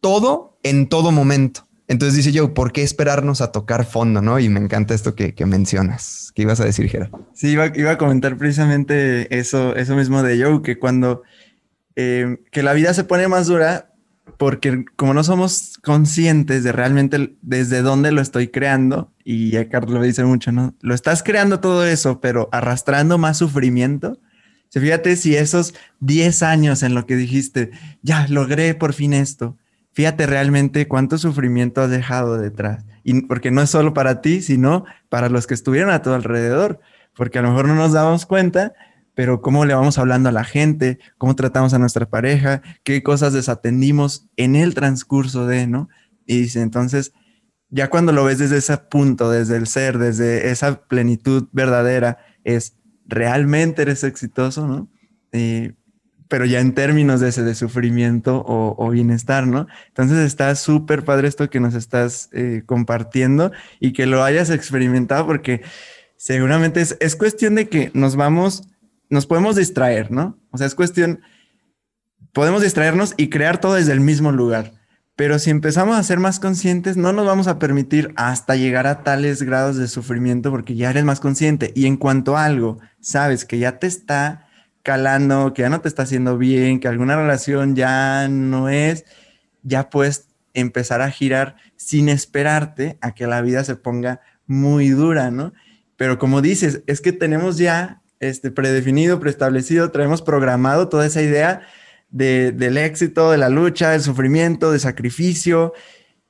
[0.00, 1.66] todo en todo momento.
[1.88, 4.20] Entonces dice yo, ¿por qué esperarnos a tocar fondo?
[4.20, 4.38] ¿no?
[4.40, 6.32] Y me encanta esto que, mencionas.
[6.34, 7.10] ¿Qué ibas a decir, Gerard?
[7.32, 11.22] Sí, iba, a comentar precisamente eso, eso mismo de Joe, que cuando
[11.94, 13.94] eh, que la vida se pone más dura,
[14.38, 19.94] porque como no somos conscientes de realmente desde dónde lo estoy creando, y ya Carlos
[19.94, 20.74] lo dice mucho, ¿no?
[20.80, 24.18] Lo estás creando todo eso, pero arrastrando más sufrimiento.
[24.70, 27.70] fíjate si esos 10 años en lo que dijiste,
[28.02, 29.56] ya logré por fin esto,
[29.92, 32.84] fíjate realmente cuánto sufrimiento has dejado detrás.
[33.02, 36.80] Y porque no es solo para ti, sino para los que estuvieron a tu alrededor.
[37.14, 38.74] Porque a lo mejor no nos damos cuenta,
[39.16, 43.32] pero cómo le vamos hablando a la gente, cómo tratamos a nuestra pareja, qué cosas
[43.32, 45.88] desatendimos en el transcurso de, ¿no?
[46.26, 47.14] Y dice, entonces,
[47.70, 52.76] ya cuando lo ves desde ese punto, desde el ser, desde esa plenitud verdadera, es
[53.06, 54.90] realmente eres exitoso, ¿no?
[55.32, 55.72] Eh,
[56.28, 59.66] pero ya en términos de ese de sufrimiento o, bienestar, ¿no?
[59.88, 63.50] Entonces está súper padre esto que nos estás eh, compartiendo
[63.80, 65.62] y que lo hayas experimentado porque
[66.18, 68.68] seguramente es, es, cuestión de que nos vamos,
[69.10, 70.38] nos podemos distraer, ¿no?
[70.50, 71.20] O sea, es cuestión,
[72.32, 74.72] podemos distraernos y crear todo desde el mismo lugar.
[75.16, 79.02] Pero si empezamos a ser más conscientes, no nos vamos a permitir hasta llegar a
[79.02, 81.72] tales grados de sufrimiento porque ya eres más consciente.
[81.74, 84.46] Y en cuanto a algo, sabes que ya te está
[84.82, 89.06] calando, que ya no te está haciendo bien, que alguna relación ya no es,
[89.62, 95.30] ya puedes empezar a girar sin esperarte a que la vida se ponga muy dura,
[95.30, 95.54] ¿no?
[95.96, 101.62] Pero como dices, es que tenemos ya este predefinido, preestablecido, traemos programado toda esa idea
[102.10, 105.72] de, del éxito, de la lucha, del sufrimiento, de sacrificio,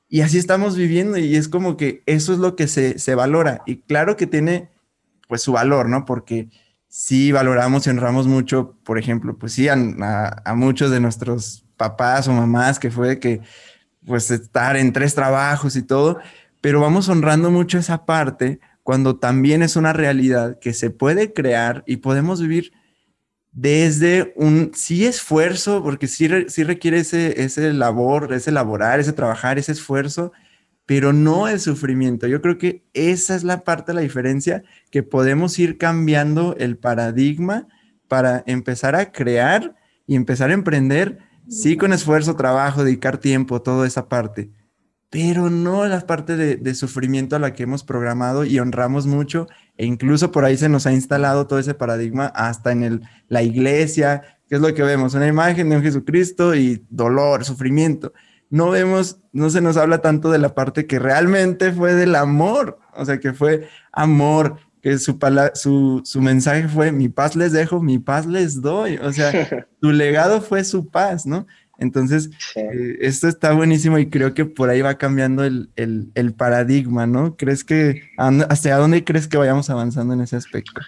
[0.09, 3.61] y así estamos viviendo y es como que eso es lo que se, se valora.
[3.65, 4.69] Y claro que tiene
[5.27, 6.05] pues su valor, ¿no?
[6.05, 6.49] Porque
[6.87, 9.75] sí valoramos y honramos mucho, por ejemplo, pues sí, a,
[10.55, 13.41] muchos de nuestros papás o mamás que fue que,
[14.05, 16.19] pues, estar en tres trabajos y todo,
[16.61, 21.83] pero vamos honrando mucho esa parte cuando también es una realidad que se puede crear
[21.87, 22.71] y podemos vivir
[23.51, 29.59] desde un sí esfuerzo, porque sí, sí requiere ese, ese labor, ese laborar, ese trabajar,
[29.59, 30.31] ese esfuerzo,
[30.85, 32.27] pero no el sufrimiento.
[32.27, 36.77] Yo creo que esa es la parte de la diferencia, que podemos ir cambiando el
[36.77, 37.67] paradigma
[38.07, 41.17] para empezar a crear y empezar a emprender,
[41.49, 44.49] sí con esfuerzo, trabajo, dedicar tiempo, toda esa parte,
[45.09, 49.85] pero no la parte de, sufrimiento a la que hemos programado y honramos mucho, e
[49.85, 54.23] incluso por ahí se nos ha instalado todo ese paradigma hasta en el, la iglesia,
[54.49, 58.13] que es lo que vemos, una imagen de un Jesucristo y dolor, sufrimiento
[58.49, 62.79] no vemos, no se nos habla tanto de la parte que realmente fue del amor,
[62.95, 65.17] o sea, que fue amor, que su,
[65.53, 69.31] su, su mensaje fue, mi paz les dejo, mi paz les doy, o sea,
[69.81, 71.45] su legado fue su paz, ¿no?
[71.79, 76.33] Entonces, eh, esto está buenísimo y creo que por ahí va cambiando el, el, el
[76.33, 77.35] paradigma, ¿no?
[77.37, 80.81] ¿Crees que, hacia dónde crees que vayamos avanzando en ese aspecto?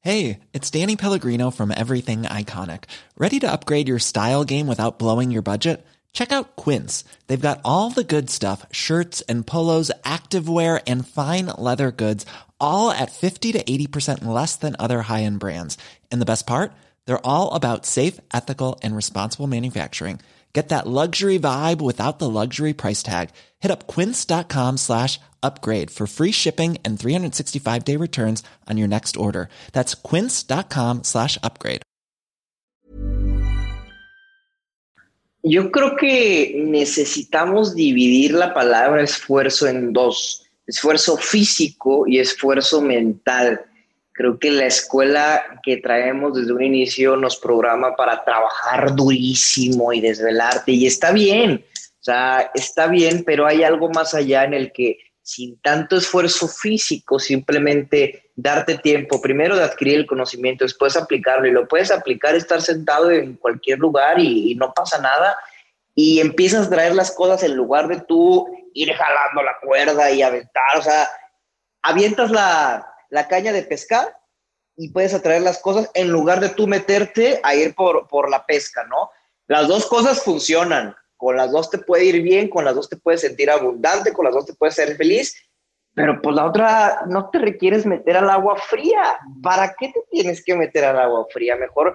[0.00, 2.84] Hey, it's Danny Pellegrino from Everything Iconic.
[3.16, 5.82] Ready to upgrade your style game without blowing your budget?
[6.12, 7.04] Check out Quince.
[7.26, 12.26] They've got all the good stuff shirts and polos, activewear, and fine leather goods,
[12.60, 15.78] all at 50 to 80% less than other high end brands.
[16.12, 16.72] And the best part?
[17.06, 20.20] They're all about safe, ethical, and responsible manufacturing.
[20.54, 23.30] Get that luxury vibe without the luxury price tag.
[23.58, 29.16] Hit up quince.com slash upgrade for free shipping and 365 day returns on your next
[29.16, 29.48] order.
[29.72, 31.82] That's quince.com slash upgrade.
[35.46, 43.60] Yo creo que necesitamos dividir la palabra esfuerzo en dos, esfuerzo físico y esfuerzo mental.
[44.14, 50.00] Creo que la escuela que traemos desde un inicio nos programa para trabajar durísimo y
[50.00, 54.72] desvelarte y está bien, o sea, está bien, pero hay algo más allá en el
[54.72, 61.48] que sin tanto esfuerzo físico, simplemente darte tiempo, primero de adquirir el conocimiento, después aplicarlo
[61.48, 65.36] y lo puedes aplicar estar sentado en cualquier lugar y, y no pasa nada
[65.92, 70.22] y empiezas a traer las cosas en lugar de tú ir jalando la cuerda y
[70.22, 71.08] aventar, o sea,
[71.82, 74.16] avientas la, la caña de pescar
[74.76, 78.44] y puedes atraer las cosas en lugar de tú meterte a ir por, por la
[78.44, 79.10] pesca, ¿no?
[79.46, 82.96] Las dos cosas funcionan, con las dos te puede ir bien, con las dos te
[82.96, 85.34] puedes sentir abundante, con las dos te puedes ser feliz,
[85.94, 89.18] pero pues la otra no te requieres meter al agua fría.
[89.42, 91.56] ¿Para qué te tienes que meter al agua fría?
[91.56, 91.94] Mejor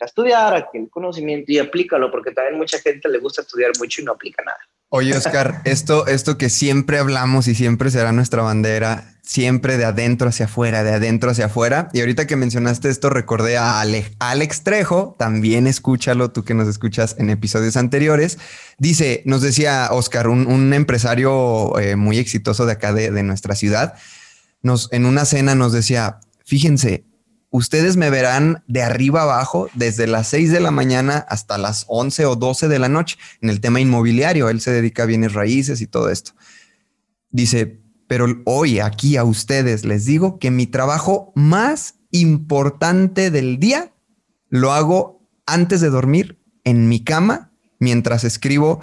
[0.00, 4.04] a estudiar, adquirir conocimiento y aplícalo, porque también mucha gente le gusta estudiar mucho y
[4.04, 4.60] no aplica nada.
[4.90, 10.30] Oye, Oscar, esto, esto que siempre hablamos y siempre será nuestra bandera, siempre de adentro
[10.30, 11.90] hacia afuera, de adentro hacia afuera.
[11.92, 17.16] Y ahorita que mencionaste esto, recordé a Alex Trejo, también escúchalo, tú que nos escuchas
[17.18, 18.38] en episodios anteriores.
[18.78, 23.92] Dice, nos decía Oscar, un, empresario eh, muy exitoso de acá de, de nuestra ciudad,
[24.62, 27.04] nos, en una cena nos decía, fíjense,
[27.50, 32.26] ustedes me verán de arriba abajo desde las 6 de la mañana hasta las 11
[32.26, 34.48] o 12 de la noche en el tema inmobiliario.
[34.48, 36.32] Él se dedica a bienes raíces y todo esto.
[37.30, 43.92] Dice, pero hoy aquí a ustedes les digo que mi trabajo más importante del día
[44.48, 48.80] lo hago antes de dormir en mi cama mientras escribo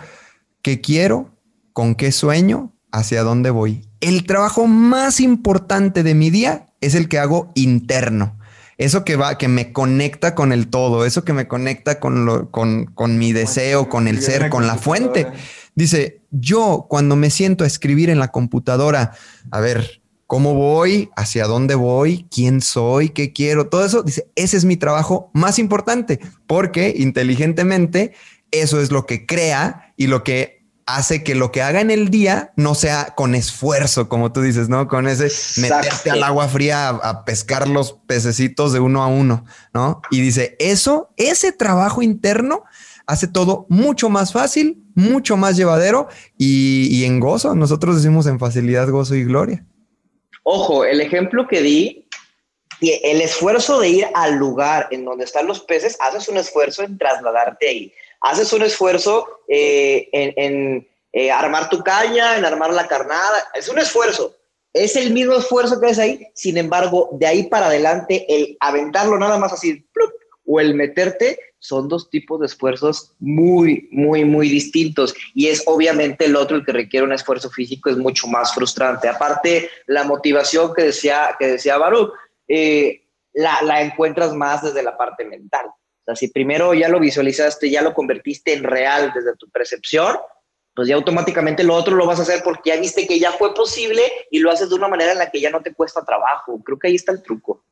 [0.61, 1.37] qué quiero,
[1.73, 3.89] con qué sueño, hacia dónde voy.
[3.99, 8.37] El trabajo más importante de mi día es el que hago interno
[8.77, 12.51] eso que va, que me conecta con el todo, eso que me conecta con, lo,
[12.51, 15.27] con, con mi deseo, con el ser, con la fuente.
[15.75, 19.13] Dice, yo cuando me siento a escribir en la computadora,
[19.51, 21.09] a ver, ¿cómo voy?
[21.15, 22.27] ¿Hacia dónde voy?
[22.29, 23.09] ¿Quién soy?
[23.09, 23.67] ¿Qué quiero?
[23.67, 28.13] Todo eso, dice, ese es mi trabajo más importante, porque inteligentemente
[28.51, 30.54] eso es lo que crea y lo que
[30.85, 34.69] hace que lo que haga en el día no sea con esfuerzo, como tú dices,
[34.69, 34.87] ¿no?
[34.87, 35.29] Con ese
[35.59, 40.01] meterte al agua fría a, pescar los pececitos de uno a uno, ¿no?
[40.11, 42.63] Y dice, eso, ese trabajo interno
[43.07, 46.07] hace todo mucho más fácil, mucho más llevadero
[46.37, 47.55] y, y en gozo.
[47.55, 49.65] Nosotros decimos en facilidad, gozo y gloria.
[50.43, 52.07] Ojo, el ejemplo que di,
[52.81, 56.99] el esfuerzo de ir al lugar en donde están los peces, haces un esfuerzo en
[56.99, 57.93] trasladarte ahí
[58.25, 63.77] haces un esfuerzo eh, en, eh, armar tu caña, en armar la carnada, es un
[63.77, 64.35] esfuerzo.
[64.73, 69.17] Es el mismo esfuerzo que es ahí, sin embargo, de ahí para adelante, el aventarlo
[69.17, 69.85] nada más así,
[70.45, 75.15] o el meterte, son dos tipos de esfuerzos muy, muy, muy distintos.
[75.33, 79.07] Y es obviamente el otro, el que requiere un esfuerzo físico, es mucho más frustrante.
[79.07, 82.11] Aparte, la motivación que decía, que decía Baruch,
[82.47, 83.03] eh,
[83.33, 85.67] la, la encuentras más desde la parte mental.
[86.05, 90.15] O sea, si primero ya lo visualizaste, ya lo convertiste en real desde tu percepción,
[90.75, 93.55] pues ya automáticamente lo otro lo vas a hacer porque ya viste que ya fue
[93.55, 96.61] posible y lo haces de una manera en la que ya no te cuesta trabajo.
[96.63, 97.63] Creo que ahí está el truco.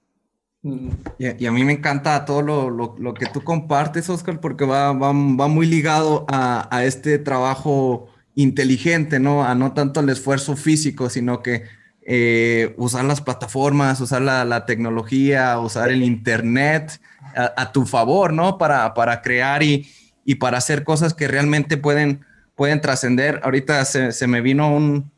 [1.20, 5.10] Y a, mí me encanta todo lo, lo, que tú compartes, Oscar, porque va, va,
[5.10, 9.44] va muy ligado a, a, este trabajo inteligente, ¿no?
[9.44, 11.66] A no tanto el esfuerzo físico, sino que
[12.02, 17.00] eh, usar las plataformas, usar la, la tecnología, usar el Internet
[17.36, 18.58] a, tu favor, ¿no?
[18.58, 19.88] Para, para crear y,
[20.26, 22.26] y, para hacer cosas que realmente pueden,
[22.56, 23.42] pueden trascender.
[23.44, 25.12] Ahorita se, me vino un,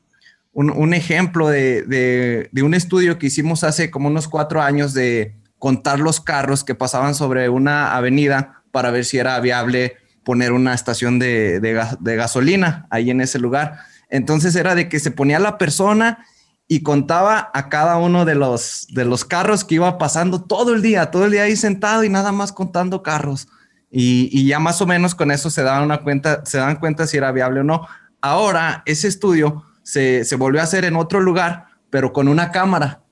[0.54, 5.36] un, ejemplo de, de, de, un estudio que hicimos hace como unos cuatro años de
[5.60, 10.74] contar los carros que pasaban sobre una avenida para ver si era viable poner una
[10.74, 13.80] estación de, de gasolina ahí en ese lugar.
[14.10, 16.26] Entonces era de que se ponía la persona
[16.68, 20.82] y contaba a cada uno de los, de los carros que iba pasando todo el
[20.82, 23.48] día, todo el día ahí sentado y nada más contando carros.
[23.92, 27.08] Y, y, ya más o menos con eso se daban una cuenta, se dan cuenta
[27.08, 27.88] si era viable o no.
[28.20, 33.04] Ahora ese estudio se, se volvió a hacer en otro lugar, pero con una cámara,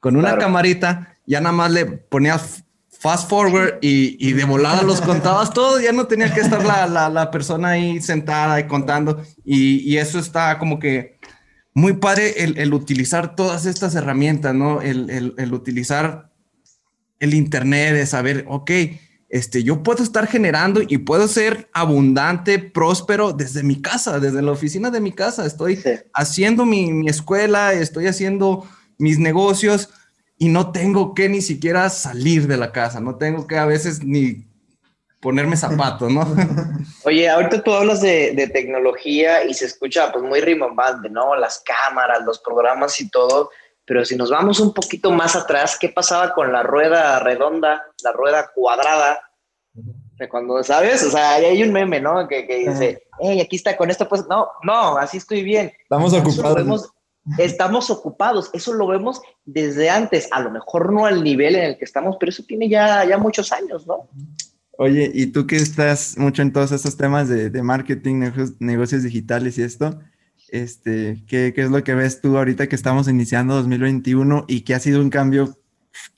[0.00, 2.62] con una camarita, ya nada más le ponías
[2.98, 6.86] fast forward y, y, de volada los contabas todos, ya no tenía que estar la,
[6.86, 9.22] la, la persona ahí sentada y contando.
[9.44, 11.17] Y, y, eso está como que
[11.78, 14.82] muy padre el, utilizar todas estas herramientas, ¿no?
[14.82, 16.30] El, utilizar
[17.20, 18.70] el Internet, de saber, ok,
[19.28, 24.52] este, yo puedo estar generando y puedo ser abundante, próspero desde mi casa, desde la
[24.52, 25.46] oficina de mi casa.
[25.46, 25.78] Estoy
[26.14, 28.66] haciendo mi, mi, escuela, estoy haciendo
[28.98, 29.90] mis negocios
[30.36, 34.02] y no tengo que ni siquiera salir de la casa, no tengo que a veces
[34.02, 34.47] ni
[35.20, 36.26] ponerme zapatos, ¿no?
[37.04, 41.34] Oye, ahorita tú hablas de, de, tecnología y se escucha pues muy rimbombante, ¿no?
[41.36, 43.50] Las cámaras, los programas y todo,
[43.88, 48.12] pero si nos vamos un poquito más atrás, ¿qué pasaba con la rueda redonda, la
[48.12, 49.18] rueda cuadrada?
[49.72, 51.02] De cuando, ¿sabes?
[51.04, 52.28] O sea, hay un meme, ¿no?
[52.28, 55.72] Que, que dice, hey, aquí está con esto, pues no, no, así estoy bien.
[55.80, 56.92] Estamos ocupados.
[57.38, 61.78] estamos ocupados, eso lo vemos desde antes, a lo mejor no al nivel en el
[61.78, 64.08] que estamos, pero eso tiene ya, ya muchos años, ¿no?
[64.80, 69.58] Oye, y tú que estás mucho en todos estos temas de, de marketing, negocios, digitales
[69.58, 69.98] y esto,
[70.50, 74.74] este, ¿qué, ¿qué, es lo que ves tú ahorita que estamos iniciando 2021 y que
[74.74, 75.58] ha sido un cambio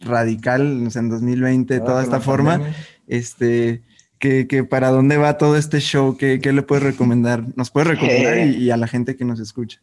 [0.01, 2.61] radical o sea, en 2020, ah, toda esta forma?
[3.07, 3.81] Este,
[4.19, 7.43] que, que, para dónde va todo este show, ¿qué, qué le puedes recomendar?
[7.57, 9.81] ¿Nos puedes recomendar y, y a la gente que nos escucha?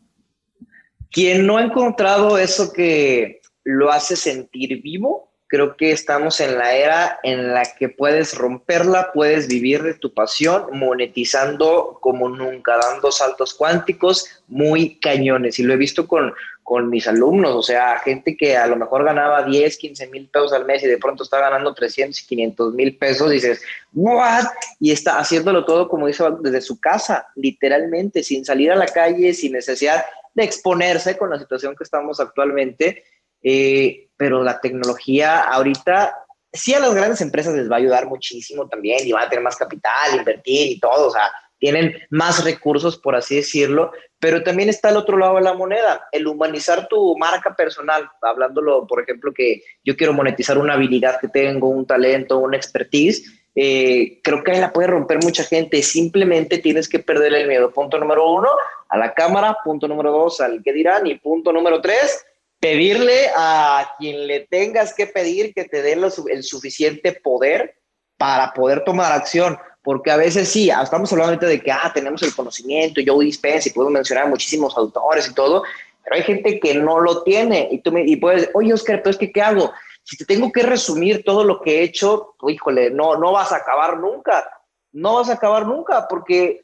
[1.10, 6.76] Quien no ha encontrado eso que lo hace sentir vivo, creo que estamos en la
[6.76, 13.12] era en la que puedes romperla, puedes vivir de tu pasión, monetizando como nunca, dando
[13.12, 15.58] saltos cuánticos muy cañones.
[15.60, 16.34] Y lo he visto con,
[16.64, 20.52] con mis alumnos, o sea, gente que a lo mejor ganaba 10, 15 mil pesos
[20.52, 23.62] al mes y de pronto está ganando 300 y 500 mil pesos, dices,
[23.94, 24.44] ¿what?
[24.80, 29.34] Y está haciéndolo todo, como dice, desde su casa, literalmente, sin salir a la calle,
[29.34, 33.04] sin necesidad de exponerse con la situación que estamos actualmente.
[33.42, 36.16] Eh, pero la tecnología ahorita
[36.52, 39.44] sí a las grandes empresas les va a ayudar muchísimo también y van a tener
[39.44, 44.70] más capital, invertir y todo, o sea, tienen más recursos, por así decirlo, pero también
[44.70, 49.32] está el otro lado de la moneda, el humanizar tu marca personal, hablándolo, por ejemplo,
[49.34, 53.24] que yo quiero monetizar una habilidad que tengo, un talento, una expertise,
[53.60, 57.72] eh, creo que ahí la puede romper mucha gente, simplemente tienes que perder el miedo.
[57.72, 58.50] Punto número uno,
[58.88, 62.24] a la cámara, punto número dos, al que dirán, y punto número tres,
[62.60, 67.76] pedirle a quien le tengas que pedir que te dé el suficiente poder
[68.18, 69.58] para poder tomar acción.
[69.84, 73.70] Porque a veces sí, ah, estamos hablando de que ah, tenemos el conocimiento, yo dispense
[73.70, 75.64] y puedo mencionar muchísimos autores y todo,
[76.04, 79.12] pero hay gente que no lo tiene y tú me y puedes, oye Oscar, pero
[79.12, 79.72] es que ¿qué hago?
[80.04, 83.52] Si te tengo que resumir todo lo que he hecho, pues, híjole, no, no vas
[83.52, 84.50] a acabar nunca,
[84.92, 86.64] no vas a acabar nunca, porque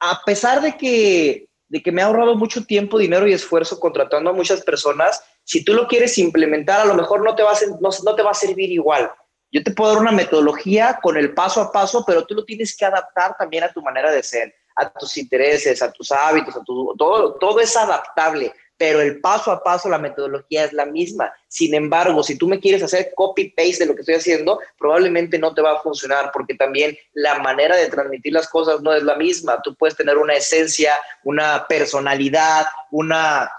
[0.00, 4.30] a pesar de que de que me ha ahorrado mucho tiempo, dinero y esfuerzo contratando
[4.30, 5.20] a muchas personas.
[5.42, 8.30] Si tú lo quieres implementar, a lo mejor no te va a, no, te va
[8.30, 9.10] a servir igual.
[9.50, 12.76] Yo te puedo dar una metodología con el paso a paso, pero tú lo tienes
[12.76, 16.62] que adaptar también a tu manera de ser, a tus intereses, a tus hábitos, a
[16.62, 21.32] tu, todo, todo es adaptable pero el paso a paso, la metodología es la misma.
[21.48, 25.54] Sin embargo, si tú me quieres hacer copy-paste de lo que estoy haciendo, probablemente no
[25.54, 29.14] te va a funcionar porque también la manera de transmitir las cosas no es la
[29.14, 29.60] misma.
[29.62, 33.50] Tú puedes tener una esencia, una personalidad, una,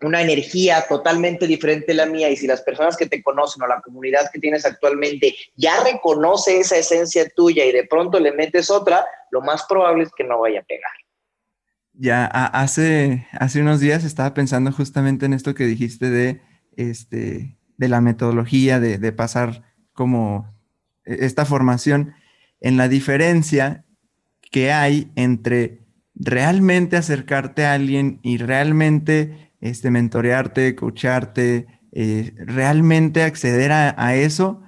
[0.00, 3.68] una energía totalmente diferente a la mía y si las personas que te conocen o
[3.68, 8.68] la comunidad que tienes actualmente ya reconoce esa esencia tuya y de pronto le metes
[8.70, 10.90] otra, lo más probable es que no vaya a pegar
[12.00, 16.40] ya hace, hace unos días estaba pensando justamente en esto que dijiste de,
[16.74, 20.50] este, de la metodología, de, pasar como
[21.04, 22.14] e, esta formación,
[22.62, 23.84] en la diferencia
[24.50, 25.84] que hay entre
[26.14, 34.62] realmente acercarte a alguien y realmente este, mentorearte, coacharte, eh, realmente acceder a, a, eso,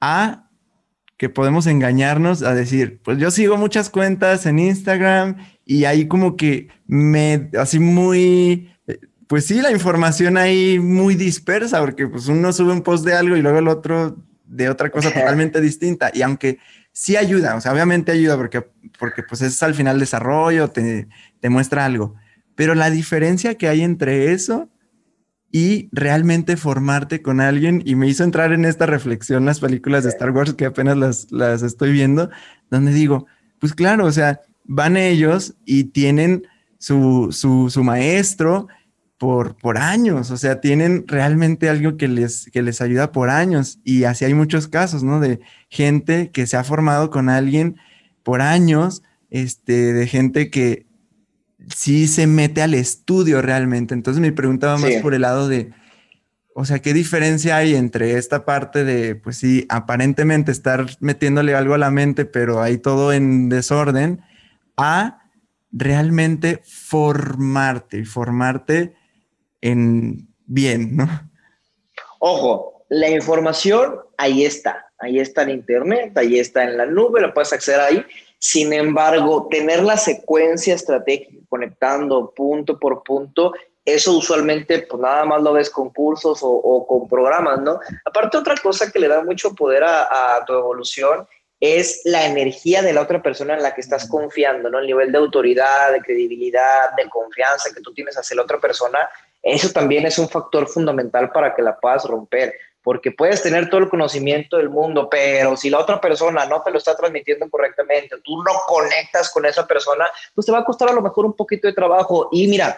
[0.00, 0.41] a
[1.22, 6.36] que podemos engañarnos a decir, pues yo sigo muchas cuentas en Instagram y ahí como
[6.36, 8.98] que me, así muy, eh,
[9.28, 13.36] pues sí, la información ahí muy dispersa, porque pues uno sube un post de algo
[13.36, 14.16] y luego el otro
[14.46, 16.10] de otra cosa totalmente distinta.
[16.12, 16.58] Y aunque
[16.90, 18.66] sí ayuda, o sea, obviamente ayuda porque,
[18.98, 21.06] porque pues es al final desarrollo, te,
[21.38, 22.16] te muestra algo.
[22.56, 24.71] Pero la diferencia que hay entre eso
[25.52, 30.10] y realmente formarte con alguien, y me hizo entrar en esta reflexión las películas de
[30.10, 32.30] Star Wars que apenas las, las estoy viendo,
[32.70, 33.26] donde digo,
[33.58, 36.46] pues claro, o sea, van ellos y tienen
[36.78, 38.66] su, su, maestro
[39.18, 43.78] por, por años, o sea, tienen realmente algo que les, que les ayuda por años.
[43.84, 45.20] Y así hay muchos casos, ¿no?
[45.20, 47.76] De gente que se ha formado con alguien
[48.22, 50.86] por años, este, de gente que
[51.74, 53.94] sí se mete al estudio realmente.
[53.94, 55.72] Entonces mi pregunta va más por el lado de,
[56.54, 61.74] o sea, ¿qué diferencia hay entre esta parte de, pues sí, aparentemente estar metiéndole algo
[61.74, 64.22] a la mente, pero hay todo en desorden?
[64.76, 65.22] a
[65.70, 68.94] realmente formarte y formarte
[69.60, 71.08] en bien, ¿no?
[72.18, 74.86] Ojo, la información ahí está.
[74.98, 78.04] ahí está en internet, ahí está en la nube, lo puedes acceder ahí.
[78.44, 83.52] Sin embargo, tener la secuencia estratégica conectando punto por punto,
[83.84, 87.78] eso usualmente pues nada más lo ves con cursos o, con programas, ¿no?
[88.04, 91.24] Aparte otra cosa que le da mucho poder a, a tu evolución
[91.60, 94.80] es la energía de la otra persona en la que estás confiando, ¿no?
[94.80, 99.08] El nivel de autoridad, de credibilidad, de confianza que tú tienes hacia la otra persona,
[99.40, 103.80] eso también es un factor fundamental para que la puedas romper, porque puedes tener todo
[103.80, 108.16] el conocimiento del mundo, pero si la otra persona no te lo está transmitiendo correctamente,
[108.24, 111.34] tú no conectas con esa persona, pues te va a costar a lo mejor un
[111.34, 112.28] poquito de trabajo.
[112.32, 112.76] Y mira,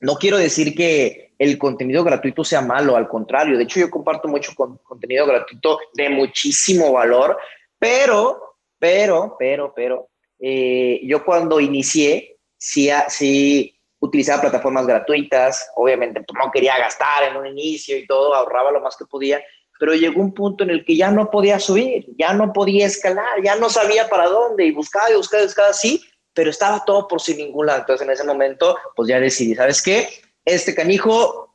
[0.00, 4.28] no quiero decir que el contenido gratuito sea malo, al contrario, de hecho yo comparto
[4.28, 7.38] mucho contenido gratuito de muchísimo valor,
[7.78, 10.08] pero, pero, pero, pero,
[10.38, 17.36] eh, yo cuando inicié, sí, sí utilizaba plataformas gratuitas, obviamente pues, no quería gastar en
[17.36, 19.40] un inicio y todo, ahorraba lo más que podía,
[19.78, 23.42] pero llegó un punto en el que ya no podía subir, ya no podía escalar,
[23.42, 26.02] ya no sabía para dónde y buscaba y buscaba y buscaba, sí,
[26.34, 27.80] pero estaba todo por sin ningún lado.
[27.80, 30.08] Entonces en ese momento, pues ya decidí, ¿sabes qué?
[30.44, 31.50] Este canijo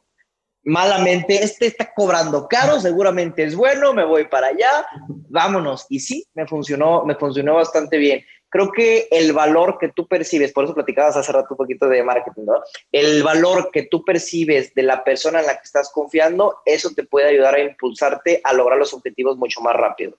[0.65, 4.87] malamente, este está cobrando caro, seguramente es bueno, me voy para allá,
[5.29, 5.85] vámonos.
[5.89, 8.25] Y sí, me funcionó, me funcionó bastante bien.
[8.55, 12.01] Creo que el valor que tú percibes, por eso platicabas hace rato un poquito de
[12.01, 12.53] marketing, ¿no?
[12.89, 17.03] El valor que tú percibes de la persona en la que estás confiando, eso te
[17.03, 20.17] puede ayudar a impulsarte a lograr los objetivos mucho más rápido.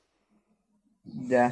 [1.26, 1.50] Ya.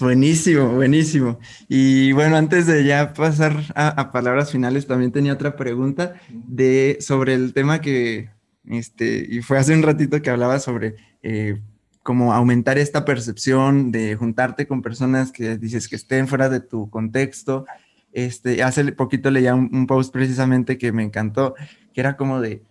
[0.00, 1.38] Buenísimo, buenísimo.
[1.68, 7.34] Y bueno, antes de ya pasar a, palabras finales, también tenía otra pregunta de sobre
[7.34, 8.30] el tema que,
[8.64, 11.60] este, y fue hace un ratito que hablaba sobre eh,
[12.08, 16.88] cómo aumentar esta percepción de juntarte con personas que dices que estén fuera de tu
[16.88, 17.66] contexto.
[18.14, 21.54] Este, hace poquito leía un, un post precisamente que me encantó,
[21.92, 22.62] que era como de,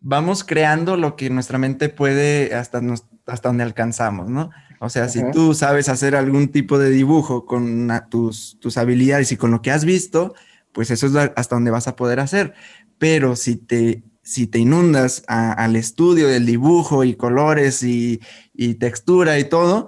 [0.00, 2.80] vamos creando lo que nuestra mente puede hasta,
[3.26, 4.48] hasta donde alcanzamos, ¿no?
[4.80, 9.36] O sea, si tú sabes hacer algún tipo de dibujo con tus, tus habilidades y
[9.36, 10.34] con lo que has visto,
[10.72, 12.54] pues eso es hasta donde vas a poder hacer.
[12.96, 18.20] Pero si te, si te inundas al estudio del dibujo y colores y,
[18.58, 19.86] y, textura y todo,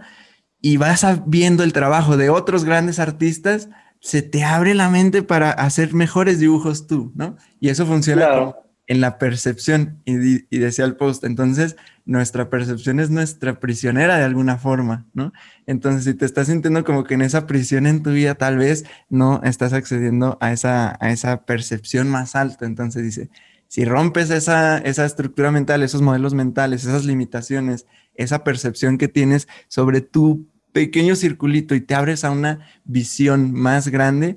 [0.63, 3.69] y vas viendo el trabajo de otros grandes artistas,
[4.01, 7.37] se te abre la mente para hacer mejores dibujos tú, ¿no?
[7.59, 8.55] Y eso funciona
[8.87, 14.25] en la percepción, y, y decía el post, entonces nuestra percepción es nuestra prisionera de
[14.25, 15.33] alguna forma, ¿no?
[15.67, 18.85] Entonces, si te estás sintiendo como que en esa prisión en tu vida, tal vez
[19.09, 22.67] no estás accediendo a esa, a esa percepción más alta.
[22.67, 23.31] Entonces dice,
[23.69, 27.87] si rompes esa, esa estructura mental, esos modelos mentales, esas limitaciones,
[28.23, 33.89] esa percepción que tienes sobre tu pequeño circulito y te abres a una visión más
[33.89, 34.37] grande,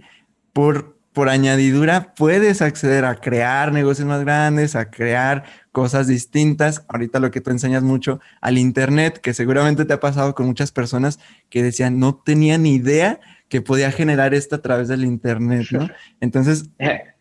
[0.51, 6.83] por por añadidura puedes acceder a crear negocios más grandes, a crear cosas distintas.
[6.87, 10.71] Ahorita lo que tú enseñas mucho al Internet, que seguramente te ha pasado con muchas
[10.71, 11.19] personas
[11.49, 15.87] que decían, no tenían ni idea que podía generar esto a través del Internet, ¿no?
[16.19, 16.69] Entonces,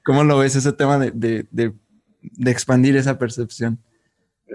[0.03, 1.47] ¿cómo lo ves ese tema de,
[2.47, 3.79] expandir esa percepción?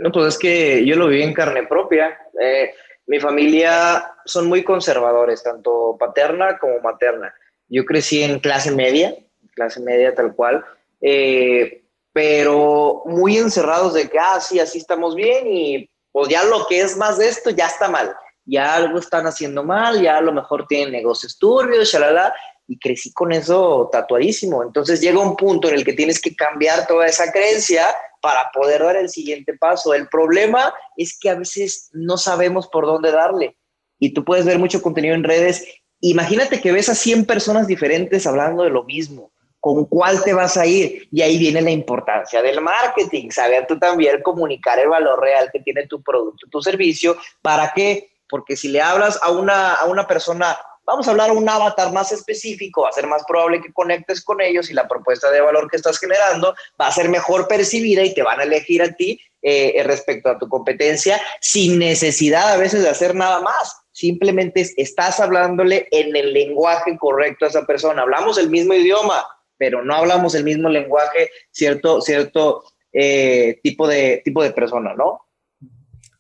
[0.01, 2.17] No, pues es que yo lo viví en carne propia.
[2.39, 2.73] Eh,
[3.07, 7.33] mi familia son muy conservadores, tanto paterna como materna.
[7.67, 9.15] Yo crecí en clase media,
[9.55, 10.63] clase media tal cual,
[11.01, 11.83] eh,
[12.13, 16.81] pero muy encerrados de que, ah, sí, así estamos bien y pues ya lo que
[16.81, 20.31] es más de esto ya está mal, ya algo están haciendo mal, ya a lo
[20.31, 22.33] mejor tienen negocios turbios, shalala,
[22.67, 24.63] y crecí con eso tatuadísimo.
[24.63, 27.85] Entonces llega un punto en el que tienes que cambiar toda esa creencia
[28.21, 29.93] para poder dar el siguiente paso.
[29.93, 33.57] El problema es que a veces no sabemos por dónde darle.
[33.99, 35.65] Y tú puedes ver mucho contenido en redes.
[36.01, 40.57] Imagínate que ves a 100 personas diferentes hablando de lo mismo con cuál te vas
[40.57, 41.07] a ir.
[41.11, 45.59] Y ahí viene la importancia del marketing, saber tú también comunicar el valor real que
[45.59, 47.17] tiene tu producto, tu servicio.
[47.41, 48.11] ¿Para qué?
[48.29, 50.57] Porque si le hablas a una, a una persona,
[50.87, 54.23] vamos a hablar a un avatar más específico, va a ser más probable que conectes
[54.23, 58.03] con ellos y la propuesta de valor que estás generando va a ser mejor percibida
[58.03, 62.57] y te van a elegir a ti eh, respecto a tu competencia sin necesidad a
[62.57, 68.03] veces de hacer nada más simplemente estás hablándole en el lenguaje correcto a esa persona.
[68.03, 69.25] Hablamos el mismo idioma,
[69.57, 72.63] pero no hablamos el mismo lenguaje, cierto, cierto
[72.93, 75.26] eh, tipo, de, tipo de persona, ¿no?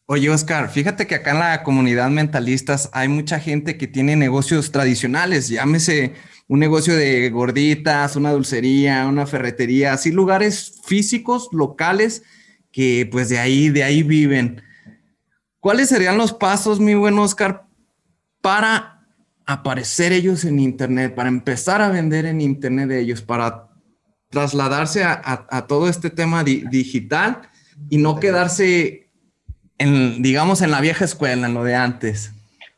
[0.09, 4.71] Oye, Oscar, fíjate que acá en la comunidad mentalistas hay mucha gente que tiene negocios
[4.71, 6.13] tradicionales, llámese
[6.47, 12.23] un negocio de gorditas, una dulcería, una ferretería, así lugares físicos, locales,
[12.71, 14.61] que pues de ahí, de ahí viven.
[15.59, 17.67] ¿Cuáles serían los pasos, mi buen Oscar,
[18.41, 19.05] para
[19.45, 23.67] aparecer ellos en Internet, para empezar a vender en Internet de ellos, para
[24.29, 27.41] trasladarse a, todo este tema digital
[27.89, 29.06] y no quedarse
[29.77, 32.31] en, digamos, en la vieja escuela, en lo de antes?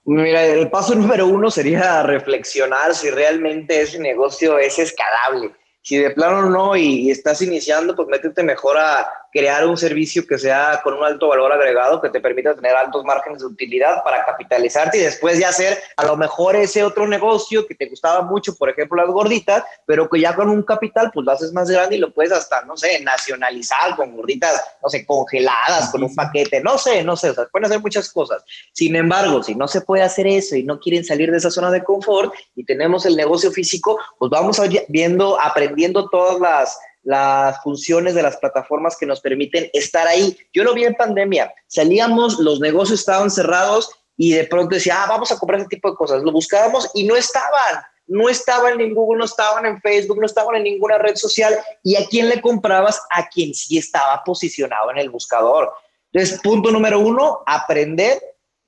[0.06, 5.52] Mira, el paso número uno sería reflexionar si realmente ese negocio es escalable.
[5.82, 10.38] Si de plano no y, estás iniciando, pues métete mejor a crear un servicio que
[10.38, 14.26] sea con un alto valor agregado, que te permita tener altos márgenes de utilidad para
[14.26, 18.56] capitalizarte y después ya hacer a lo mejor ese otro negocio que te gustaba mucho,
[18.56, 21.96] por ejemplo las gorditas, pero que ya con un capital pues lo haces más grande
[21.96, 26.62] y lo puedes hasta, no sé, nacionalizar con gorditas, no sé, congeladas, con un paquete,
[26.62, 28.44] no sé, no sé, o sea, pueden hacer muchas cosas.
[28.74, 31.72] Sin embargo, si no se puede hacer eso y no quieren salir de esa zona
[31.72, 38.16] de confort y tenemos el negocio físico, pues vamos viendo, aprendiendo todas las las funciones
[38.16, 40.38] de las plataformas que nos permiten estar ahí.
[40.54, 45.08] Yo lo vi en pandemia, salíamos, los negocios estaban cerrados y de pronto decía, ah,
[45.08, 46.22] vamos a comprar ese tipo de cosas.
[46.24, 50.58] Lo buscábamos y no estaban, no estaban en Google, no estaban en Facebook, no estaban
[50.58, 51.58] en ninguna red social.
[51.84, 53.02] ¿Y a quién le comprabas?
[53.12, 55.72] A quien sí estaba posicionado en el buscador.
[56.12, 58.20] Entonces, punto número uno, aprender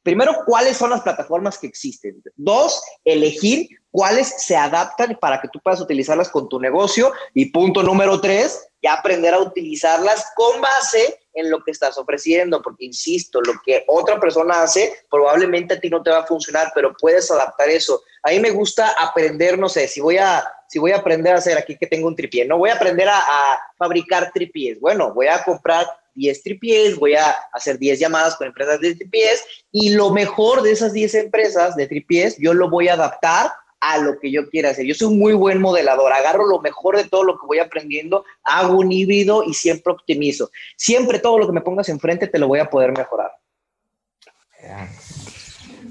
[0.03, 2.21] Primero, cuáles son las plataformas que existen.
[2.35, 7.11] Dos, elegir cuáles se adaptan para que tú puedas utilizarlas con tu negocio.
[7.33, 12.61] Y punto número tres, ya aprender a utilizarlas con base en lo que estás ofreciendo,
[12.61, 16.71] porque insisto, lo que otra persona hace probablemente a ti no te va a funcionar,
[16.73, 18.01] pero puedes adaptar eso.
[18.23, 21.37] A mí me gusta aprender, no sé, si voy a, si voy a aprender a
[21.37, 24.79] hacer aquí que tengo un tripié, no voy a aprender a, a fabricar tripiés.
[24.79, 25.85] Bueno, voy a comprar
[26.15, 30.71] 10 tripiés, voy a hacer 10 llamadas con empresas de tripiés y lo mejor de
[30.71, 33.51] esas 10 empresas de tripiés yo lo voy a adaptar
[33.81, 34.85] a lo que yo quiera hacer.
[34.85, 38.23] Yo soy un muy buen modelador, agarro lo mejor de todo lo que voy aprendiendo,
[38.43, 40.51] hago un híbrido y siempre optimizo.
[40.77, 43.31] Siempre todo lo que me pongas enfrente te lo voy a poder mejorar.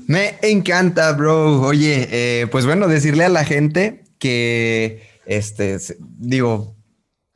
[0.07, 1.61] Me encanta, bro.
[1.62, 6.77] Oye, eh, pues bueno, decirle a la gente que, este, digo,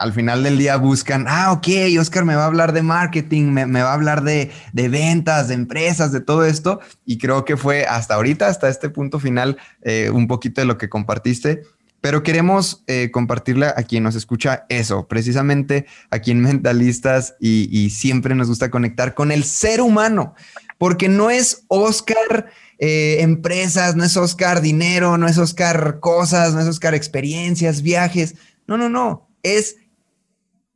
[0.05, 1.67] al final del día buscan, ah, ok,
[1.99, 6.13] Oscar me va a hablar de marketing, me, va a hablar de, ventas, de empresas,
[6.13, 6.79] de todo esto.
[7.07, 10.77] Y creo que fue hasta ahorita, hasta este punto final, eh, un poquito de lo
[10.77, 11.63] que compartiste.
[12.03, 18.35] Pero queremos eh, compartirle a quien nos escucha eso, precisamente a quien mentalistas y, siempre
[18.35, 20.35] nos gusta conectar con el ser humano,
[20.77, 26.61] porque no es Oscar eh, empresas, no es Oscar dinero, no es Oscar cosas, no
[26.61, 28.35] es Oscar experiencias, viajes.
[28.67, 29.31] No, no, no.
[29.43, 29.77] Es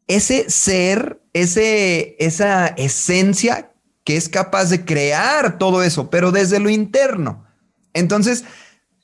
[0.09, 3.73] ese ser, ese, esa esencia
[4.05, 7.45] que es capaz de crear todo eso, pero desde lo interno.
[7.93, 8.45] Entonces,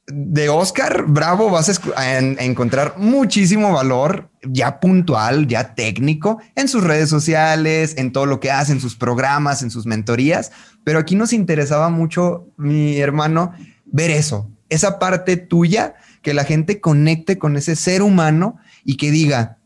[0.07, 7.09] de Oscar Bravo vas a, encontrar muchísimo valor ya puntual, ya técnico en sus redes
[7.09, 10.53] sociales, en todo lo que hace, en sus programas, en sus mentorías.
[10.85, 13.55] Pero aquí nos interesaba mucho, mi hermano,
[13.87, 19.11] ver eso, esa parte tuya, que la gente conecte con ese ser humano y que
[19.11, 19.59] diga,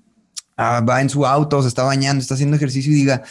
[0.60, 3.22] Ah, va en su auto, se está bañando, está haciendo ejercicio y diga,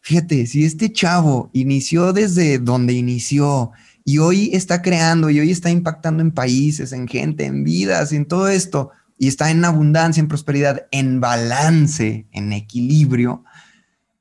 [0.00, 3.72] fíjate, si este chavo inició desde donde inició
[4.02, 8.24] y hoy está creando y hoy está impactando en países, en gente, en vidas, en
[8.24, 13.44] todo esto, y está en abundancia, en prosperidad, en balance, en equilibrio,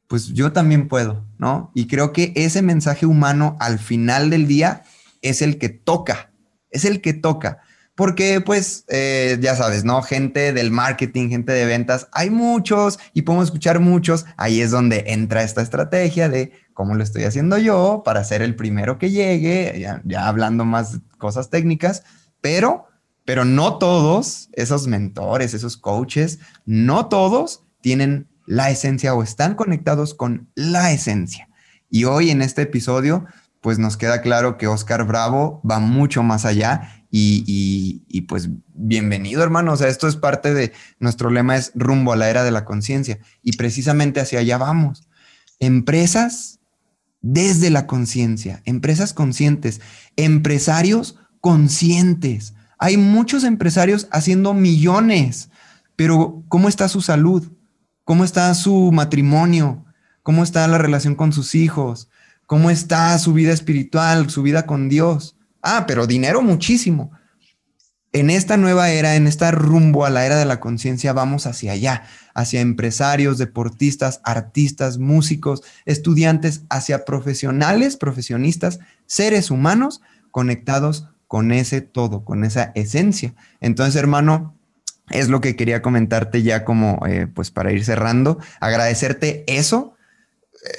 [0.07, 1.71] pues yo también puedo, ¿no?
[1.73, 4.83] Y creo que ese mensaje humano al final del día
[5.21, 6.33] es el que toca,
[6.71, 7.59] es el que toca
[7.99, 10.01] porque pues eh, ya sabes, ¿no?
[10.01, 14.25] Gente del marketing, gente de ventas, hay muchos y podemos escuchar muchos.
[14.37, 18.55] Ahí es donde entra esta estrategia de cómo lo estoy haciendo yo para ser el
[18.55, 22.03] primero que llegue, ya, hablando más cosas técnicas,
[22.39, 22.85] pero,
[23.25, 30.13] pero no todos esos mentores, esos coaches, no todos tienen la esencia o están conectados
[30.13, 31.49] con la esencia.
[31.89, 33.25] Y hoy en este episodio,
[33.59, 39.73] pues nos queda claro que Oscar Bravo va mucho más allá y, pues bienvenido, hermano.
[39.73, 42.65] O sea, esto es parte de nuestro lema, es rumbo a la era de la
[42.65, 43.19] conciencia.
[43.41, 45.07] Y precisamente hacia allá vamos.
[45.59, 46.59] Empresas
[47.21, 49.81] desde la conciencia, empresas conscientes,
[50.15, 52.53] empresarios conscientes.
[52.77, 55.49] Hay muchos empresarios haciendo millones,
[55.95, 57.51] pero ¿cómo está su salud?
[58.05, 59.85] ¿Cómo está su matrimonio?
[60.23, 62.09] ¿Cómo está la relación con sus hijos?
[62.45, 65.35] ¿Cómo está su vida espiritual, su vida con Dios?
[65.61, 67.11] Ah, pero dinero muchísimo.
[68.11, 71.73] En esta nueva era, en esta rumbo a la era de la conciencia, vamos hacia
[71.73, 72.03] allá,
[72.33, 80.01] hacia empresarios, deportistas, artistas, músicos, estudiantes, hacia profesionales, profesionistas, seres humanos
[80.31, 83.35] conectados con ese todo, con esa esencia.
[83.61, 84.55] Entonces, hermano,
[85.11, 89.93] es lo que quería comentarte ya como, eh, pues para ir cerrando, agradecerte eso,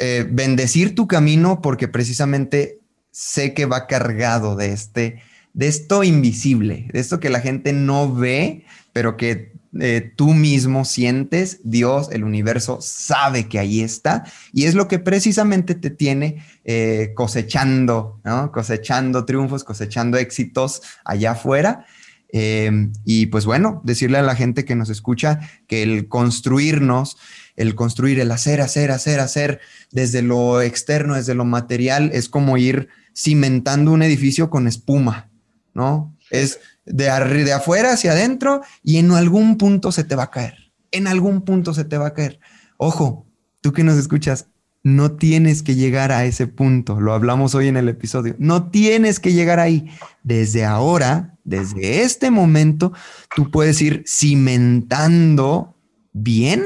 [0.01, 2.80] eh, bendecir tu camino porque precisamente
[3.11, 8.13] sé que va cargado de este, de esto invisible, de esto que la gente no
[8.13, 14.65] ve, pero que eh, tú mismo sientes, Dios, el universo sabe que ahí está y
[14.65, 18.21] es lo que precisamente te tiene eh, cosechando.
[18.53, 21.87] Cosechando triunfos, cosechando éxitos allá afuera.
[22.33, 27.17] Em, y pues bueno, decirle a la gente que nos escucha que el construirnos,
[27.57, 32.57] el construir, el hacer, hacer, hacer, hacer desde lo externo, desde lo material, es como
[32.57, 35.31] ir cimentando un edificio con espuma,
[35.75, 36.17] ¿no?
[36.31, 40.73] Es de, de afuera hacia adentro y en algún punto se te va a caer.
[40.93, 42.41] En algún punto se te va a caer.
[42.77, 43.27] Ojo,
[43.61, 44.47] tú que nos escuchas,
[44.83, 47.01] no tienes que llegar a ese punto.
[47.01, 48.35] Lo hablamos hoy en el episodio.
[48.39, 49.91] No tienes que llegar ahí.
[50.23, 52.93] Desde ahora, desde este momento,
[53.35, 55.77] tú puedes ir cimentando
[56.13, 56.65] bien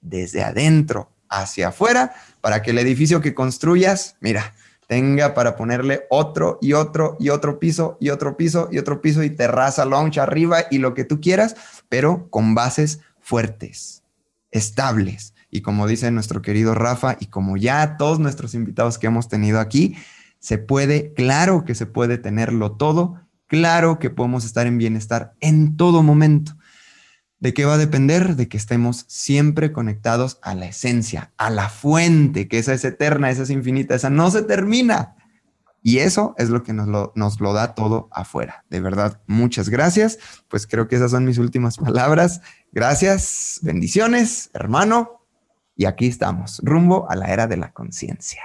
[0.00, 4.54] desde adentro hacia afuera para que el edificio que construyas, mira,
[4.92, 9.22] tenga para ponerle otro y otro y otro piso y otro piso y otro piso
[9.22, 11.56] y terraza, lounge arriba y lo que tú quieras,
[11.88, 14.02] pero con bases fuertes,
[14.50, 15.32] estables.
[15.50, 19.60] Y como dice nuestro querido Rafa y como ya todos nuestros invitados que hemos tenido
[19.60, 19.96] aquí,
[20.40, 25.78] se puede, claro que se puede tenerlo todo, claro que podemos estar en bienestar en
[25.78, 26.52] todo momento.
[27.42, 28.36] ¿De qué va a depender?
[28.36, 33.30] De que estemos siempre conectados a la esencia, a la fuente, que esa es eterna,
[33.30, 35.16] esa es infinita, esa no se termina.
[35.82, 38.64] Y eso es lo que nos lo, nos lo da todo afuera.
[38.70, 40.20] De verdad, muchas gracias.
[40.46, 42.42] Pues creo que esas son mis últimas palabras.
[42.70, 45.26] Gracias, bendiciones, hermano.
[45.74, 48.42] Y aquí estamos, rumbo a la era de la conciencia.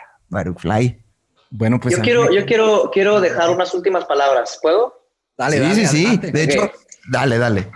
[0.57, 1.05] Fly.
[1.51, 1.95] Bueno, pues.
[1.95, 4.57] Yo quiero, yo quiero, quiero dejar unas últimas palabras.
[4.59, 5.05] ¿Puedo?
[5.37, 6.17] Dale, sí, sí, sí.
[6.17, 6.71] De hecho,
[7.11, 7.69] dale, dale.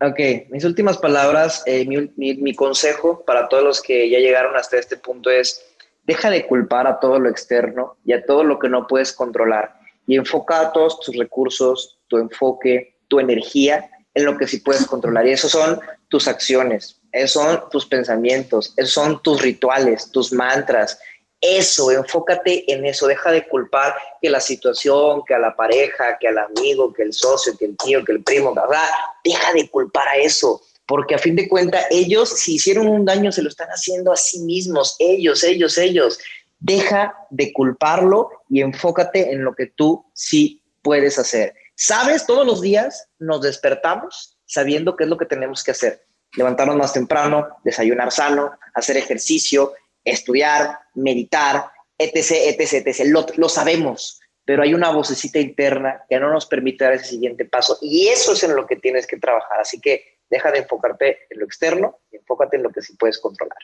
[0.00, 4.96] Ok, mis últimas palabras, eh, mi, consejo para todos los que ya llegaron hasta este
[4.96, 5.64] punto es,
[6.02, 9.74] deja de culpar a todo lo externo y a todo lo que no puedes controlar
[10.06, 15.26] y enfoca todos tus recursos, tu enfoque, tu energía en lo que sí puedes controlar.
[15.26, 20.98] Y eso son tus acciones, esos son tus pensamientos, esos son tus rituales, tus mantras,
[21.44, 26.28] eso, enfócate en eso, deja de culpar que la situación, que a la pareja, que
[26.28, 28.88] al amigo, que el socio, que el tío, que el primo, ¿verdad?
[29.22, 33.30] Deja de culpar a eso, porque a fin de cuentas ellos si hicieron un daño
[33.32, 36.18] se lo están haciendo a sí mismos, ellos, ellos, ellos.
[36.58, 41.54] Deja de culparlo y enfócate en lo que tú sí puedes hacer.
[41.74, 42.26] ¿Sabes?
[42.26, 46.06] Todos los días nos despertamos sabiendo qué es lo que tenemos que hacer.
[46.36, 49.74] Levantarnos más temprano, desayunar sano, hacer ejercicio,
[50.04, 53.36] estudiar, meditar, etc., etc., etc.
[53.36, 57.78] Lo, sabemos, pero hay una vocecita interna que no nos permite dar ese siguiente paso
[57.80, 59.60] y eso es en lo que tienes que trabajar.
[59.60, 63.18] Así que deja de enfocarte en lo externo y enfócate en lo que sí puedes
[63.18, 63.58] controlar.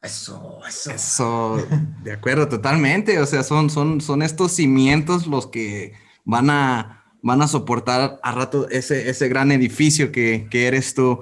[0.00, 0.92] Eso, eso.
[0.92, 1.66] Eso,
[2.02, 3.18] de acuerdo, totalmente.
[3.18, 5.92] O sea, son, son, son estos cimientos los que
[6.24, 11.20] van a van a soportar a rato ese, ese gran edificio que, eres tú,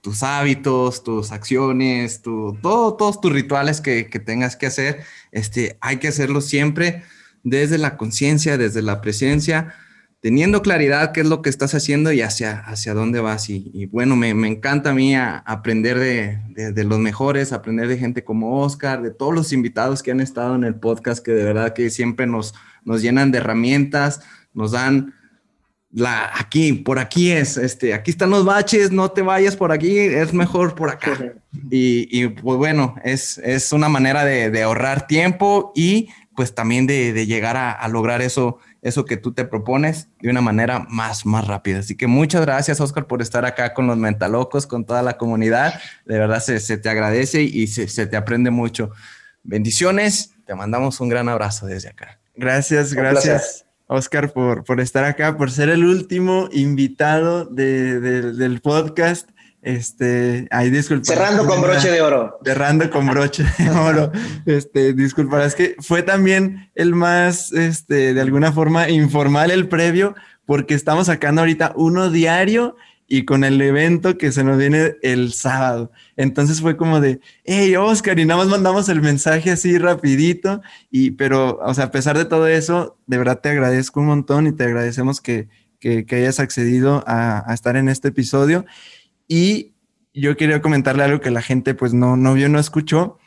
[0.00, 5.00] tus hábitos, tus acciones, tu, todo, todos tus rituales que, tengas que hacer,
[5.32, 7.02] este, hay que hacerlo siempre
[7.42, 9.74] desde la conciencia, desde la presencia,
[10.20, 13.50] teniendo claridad qué es lo que estás haciendo y hacia, hacia dónde vas.
[13.50, 18.62] Y, bueno, me, encanta a mí aprender de, de, los mejores, aprender de gente como
[18.62, 21.90] Oscar, de todos los invitados que han estado en el podcast, que de verdad que
[21.90, 22.54] siempre nos,
[22.84, 24.20] nos llenan de herramientas
[24.56, 25.14] nos dan
[25.92, 29.98] la aquí, por aquí es, este, aquí están los baches, no te vayas por aquí,
[29.98, 31.12] es mejor por acá.
[31.70, 37.56] Y, pues bueno, es, es una manera de, ahorrar tiempo y pues también de, llegar
[37.56, 41.78] a, lograr eso, eso que tú te propones de una manera más, más rápida.
[41.78, 45.80] Así que muchas gracias, Oscar, por estar acá con los mentalocos, con toda la comunidad.
[46.04, 48.90] De verdad se, se te agradece y se, se, te aprende mucho.
[49.42, 52.20] Bendiciones, te mandamos un gran abrazo desde acá.
[52.34, 53.65] Gracias, gracias.
[53.86, 59.30] Oscar, por, por estar acá, por ser el último invitado del podcast.
[59.62, 61.04] Este, ahí disculpa.
[61.04, 62.38] Cerrando con broche de oro.
[62.44, 64.12] Cerrando con broche de oro.
[64.44, 70.14] Este, disculpa, es que fue también el más, este, de alguna forma informal el previo,
[70.44, 72.76] porque estamos sacando ahorita uno diario
[73.08, 75.92] y con el evento que se nos viene el sábado.
[76.16, 81.12] Entonces fue como de, hey Oscar, y nada más mandamos el mensaje así rapidito, y
[81.12, 84.52] pero, o sea, a pesar de todo eso, de verdad te agradezco un montón y
[84.52, 85.48] te agradecemos que,
[85.78, 88.66] que, hayas accedido a, estar en este episodio.
[89.28, 89.74] Y
[90.12, 93.18] yo quería comentarle algo que la gente pues no, no vio, no escuchó,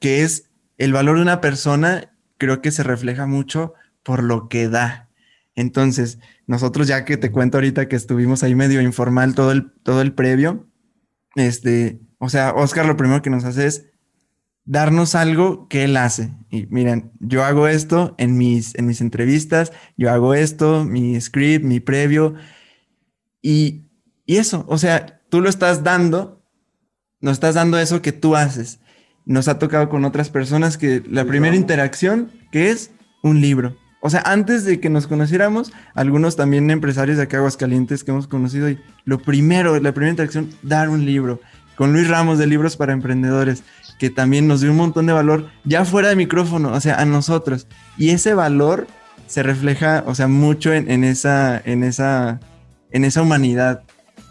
[0.00, 4.68] que es el valor de una persona, creo que se refleja mucho por lo que
[4.68, 5.06] da
[5.56, 10.00] entonces, nosotros ya que te cuento ahorita que estuvimos ahí medio informal todo el, todo
[10.00, 10.68] el previo,
[11.34, 13.86] este, o sea, Oscar lo primero que nos hace es
[14.64, 16.32] darnos algo que él hace.
[16.50, 21.64] Y miren, yo hago esto en mis, en mis entrevistas, yo hago esto, mi script,
[21.64, 22.34] mi previo,
[23.42, 23.86] y
[24.26, 26.42] Y eso, o sea, tú lo estás dando,
[27.20, 28.80] nos estás dando eso que tú haces.
[29.24, 32.90] Nos ha tocado con otras personas que la primera interacción, que es
[33.22, 33.76] un libro.
[34.06, 38.28] O sea, antes de que nos conociéramos, algunos también empresarios de acá Aguascalientes que hemos
[38.28, 41.40] conocido, y lo primero, la primera interacción, dar un libro.
[41.74, 43.64] Con Luis Ramos de Libros para Emprendedores,
[43.98, 47.04] que también nos dio un montón de valor ya fuera de micrófono, o sea, a
[47.04, 47.66] nosotros.
[47.98, 48.86] Y ese valor
[49.26, 52.38] se refleja, o sea, mucho en, esa, en, esa,
[52.92, 53.82] en esa humanidad.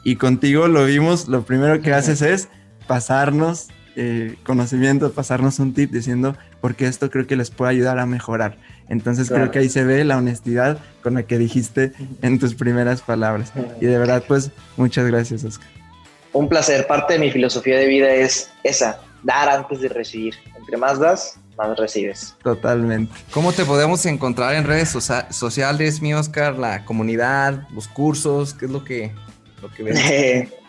[0.05, 2.47] Y contigo lo vimos, lo primero que haces es
[2.87, 3.67] pasarnos
[3.97, 8.57] eh, conocimiento, pasarnos un tip diciendo, porque esto creo que les puede ayudar a mejorar.
[8.89, 13.01] Entonces creo que ahí se ve la honestidad con la que dijiste en tus primeras
[13.01, 13.51] palabras.
[13.81, 15.67] Y de verdad, pues, muchas gracias, Oscar.
[16.33, 16.85] Un placer.
[16.85, 20.35] Parte de mi filosofía de vida es esa, dar antes de recibir.
[20.57, 22.35] Entre más das, más recibes.
[22.43, 23.13] Totalmente.
[23.31, 24.89] ¿Cómo te podemos encontrar en redes
[25.29, 26.57] sociales, mi Oscar?
[26.57, 29.11] La comunidad, los cursos, ¿qué es lo que,
[29.61, 30.49] lo que ves?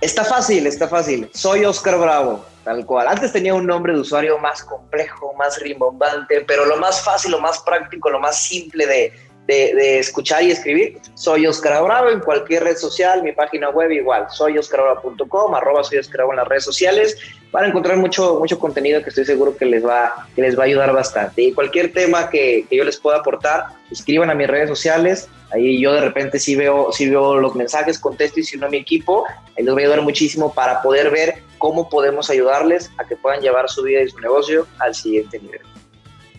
[0.00, 1.30] está fácil, está fácil.
[1.34, 3.08] Soy Oscar Bravo, tal cual.
[3.08, 7.40] Antes tenía un nombre de usuario más complejo, más rimbombante, pero lo más fácil, lo
[7.40, 9.12] más práctico, lo más simple de,
[9.48, 14.26] de, escuchar y escribir, soy Oscar Bravo en cualquier red social, mi página web igual,
[14.30, 17.16] soy oscarbravo.com, arroba soy Oscar en las redes sociales,
[17.50, 20.64] van a encontrar mucho, mucho contenido que estoy seguro que les va, que les va
[20.64, 21.42] a ayudar bastante.
[21.42, 25.94] Y cualquier tema que, yo les pueda aportar, escriban a mis redes sociales, ahí yo
[25.94, 29.24] de repente sí veo, sí veo los mensajes, contesto y si no mi equipo,
[29.56, 33.40] ahí les voy a ayudar muchísimo para poder ver cómo podemos ayudarles a que puedan
[33.40, 35.62] llevar su vida y su negocio al siguiente nivel.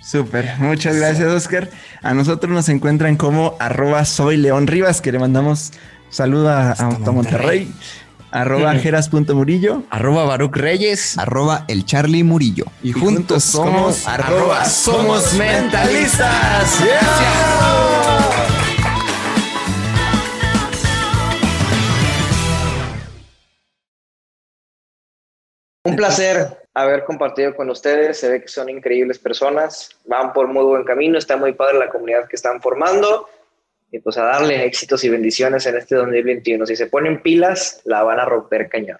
[0.02, 1.70] Súper, muchas gracias Oscar.
[2.02, 5.72] A nosotros nos encuentran como arroba soy León Rivas, que le mandamos
[6.10, 6.76] saludo a,
[7.12, 7.72] Monterrey.
[8.32, 9.84] Arroba jeras.murillo.
[9.90, 11.18] Arroba Baruch Reyes.
[11.18, 12.66] Arroba el Charlie Murillo.
[12.84, 16.80] Y, juntos, somos arroba somos mentalistas.
[25.86, 28.20] Un placer haber compartido con ustedes.
[28.20, 31.90] Se ve que son increíbles personas, van por muy buen camino, está muy padre la
[31.90, 33.30] comunidad que están formando.
[33.92, 36.66] Y pues a darle éxitos y bendiciones en este 2021.
[36.66, 39.00] Si se ponen pilas, la van a romper cañón.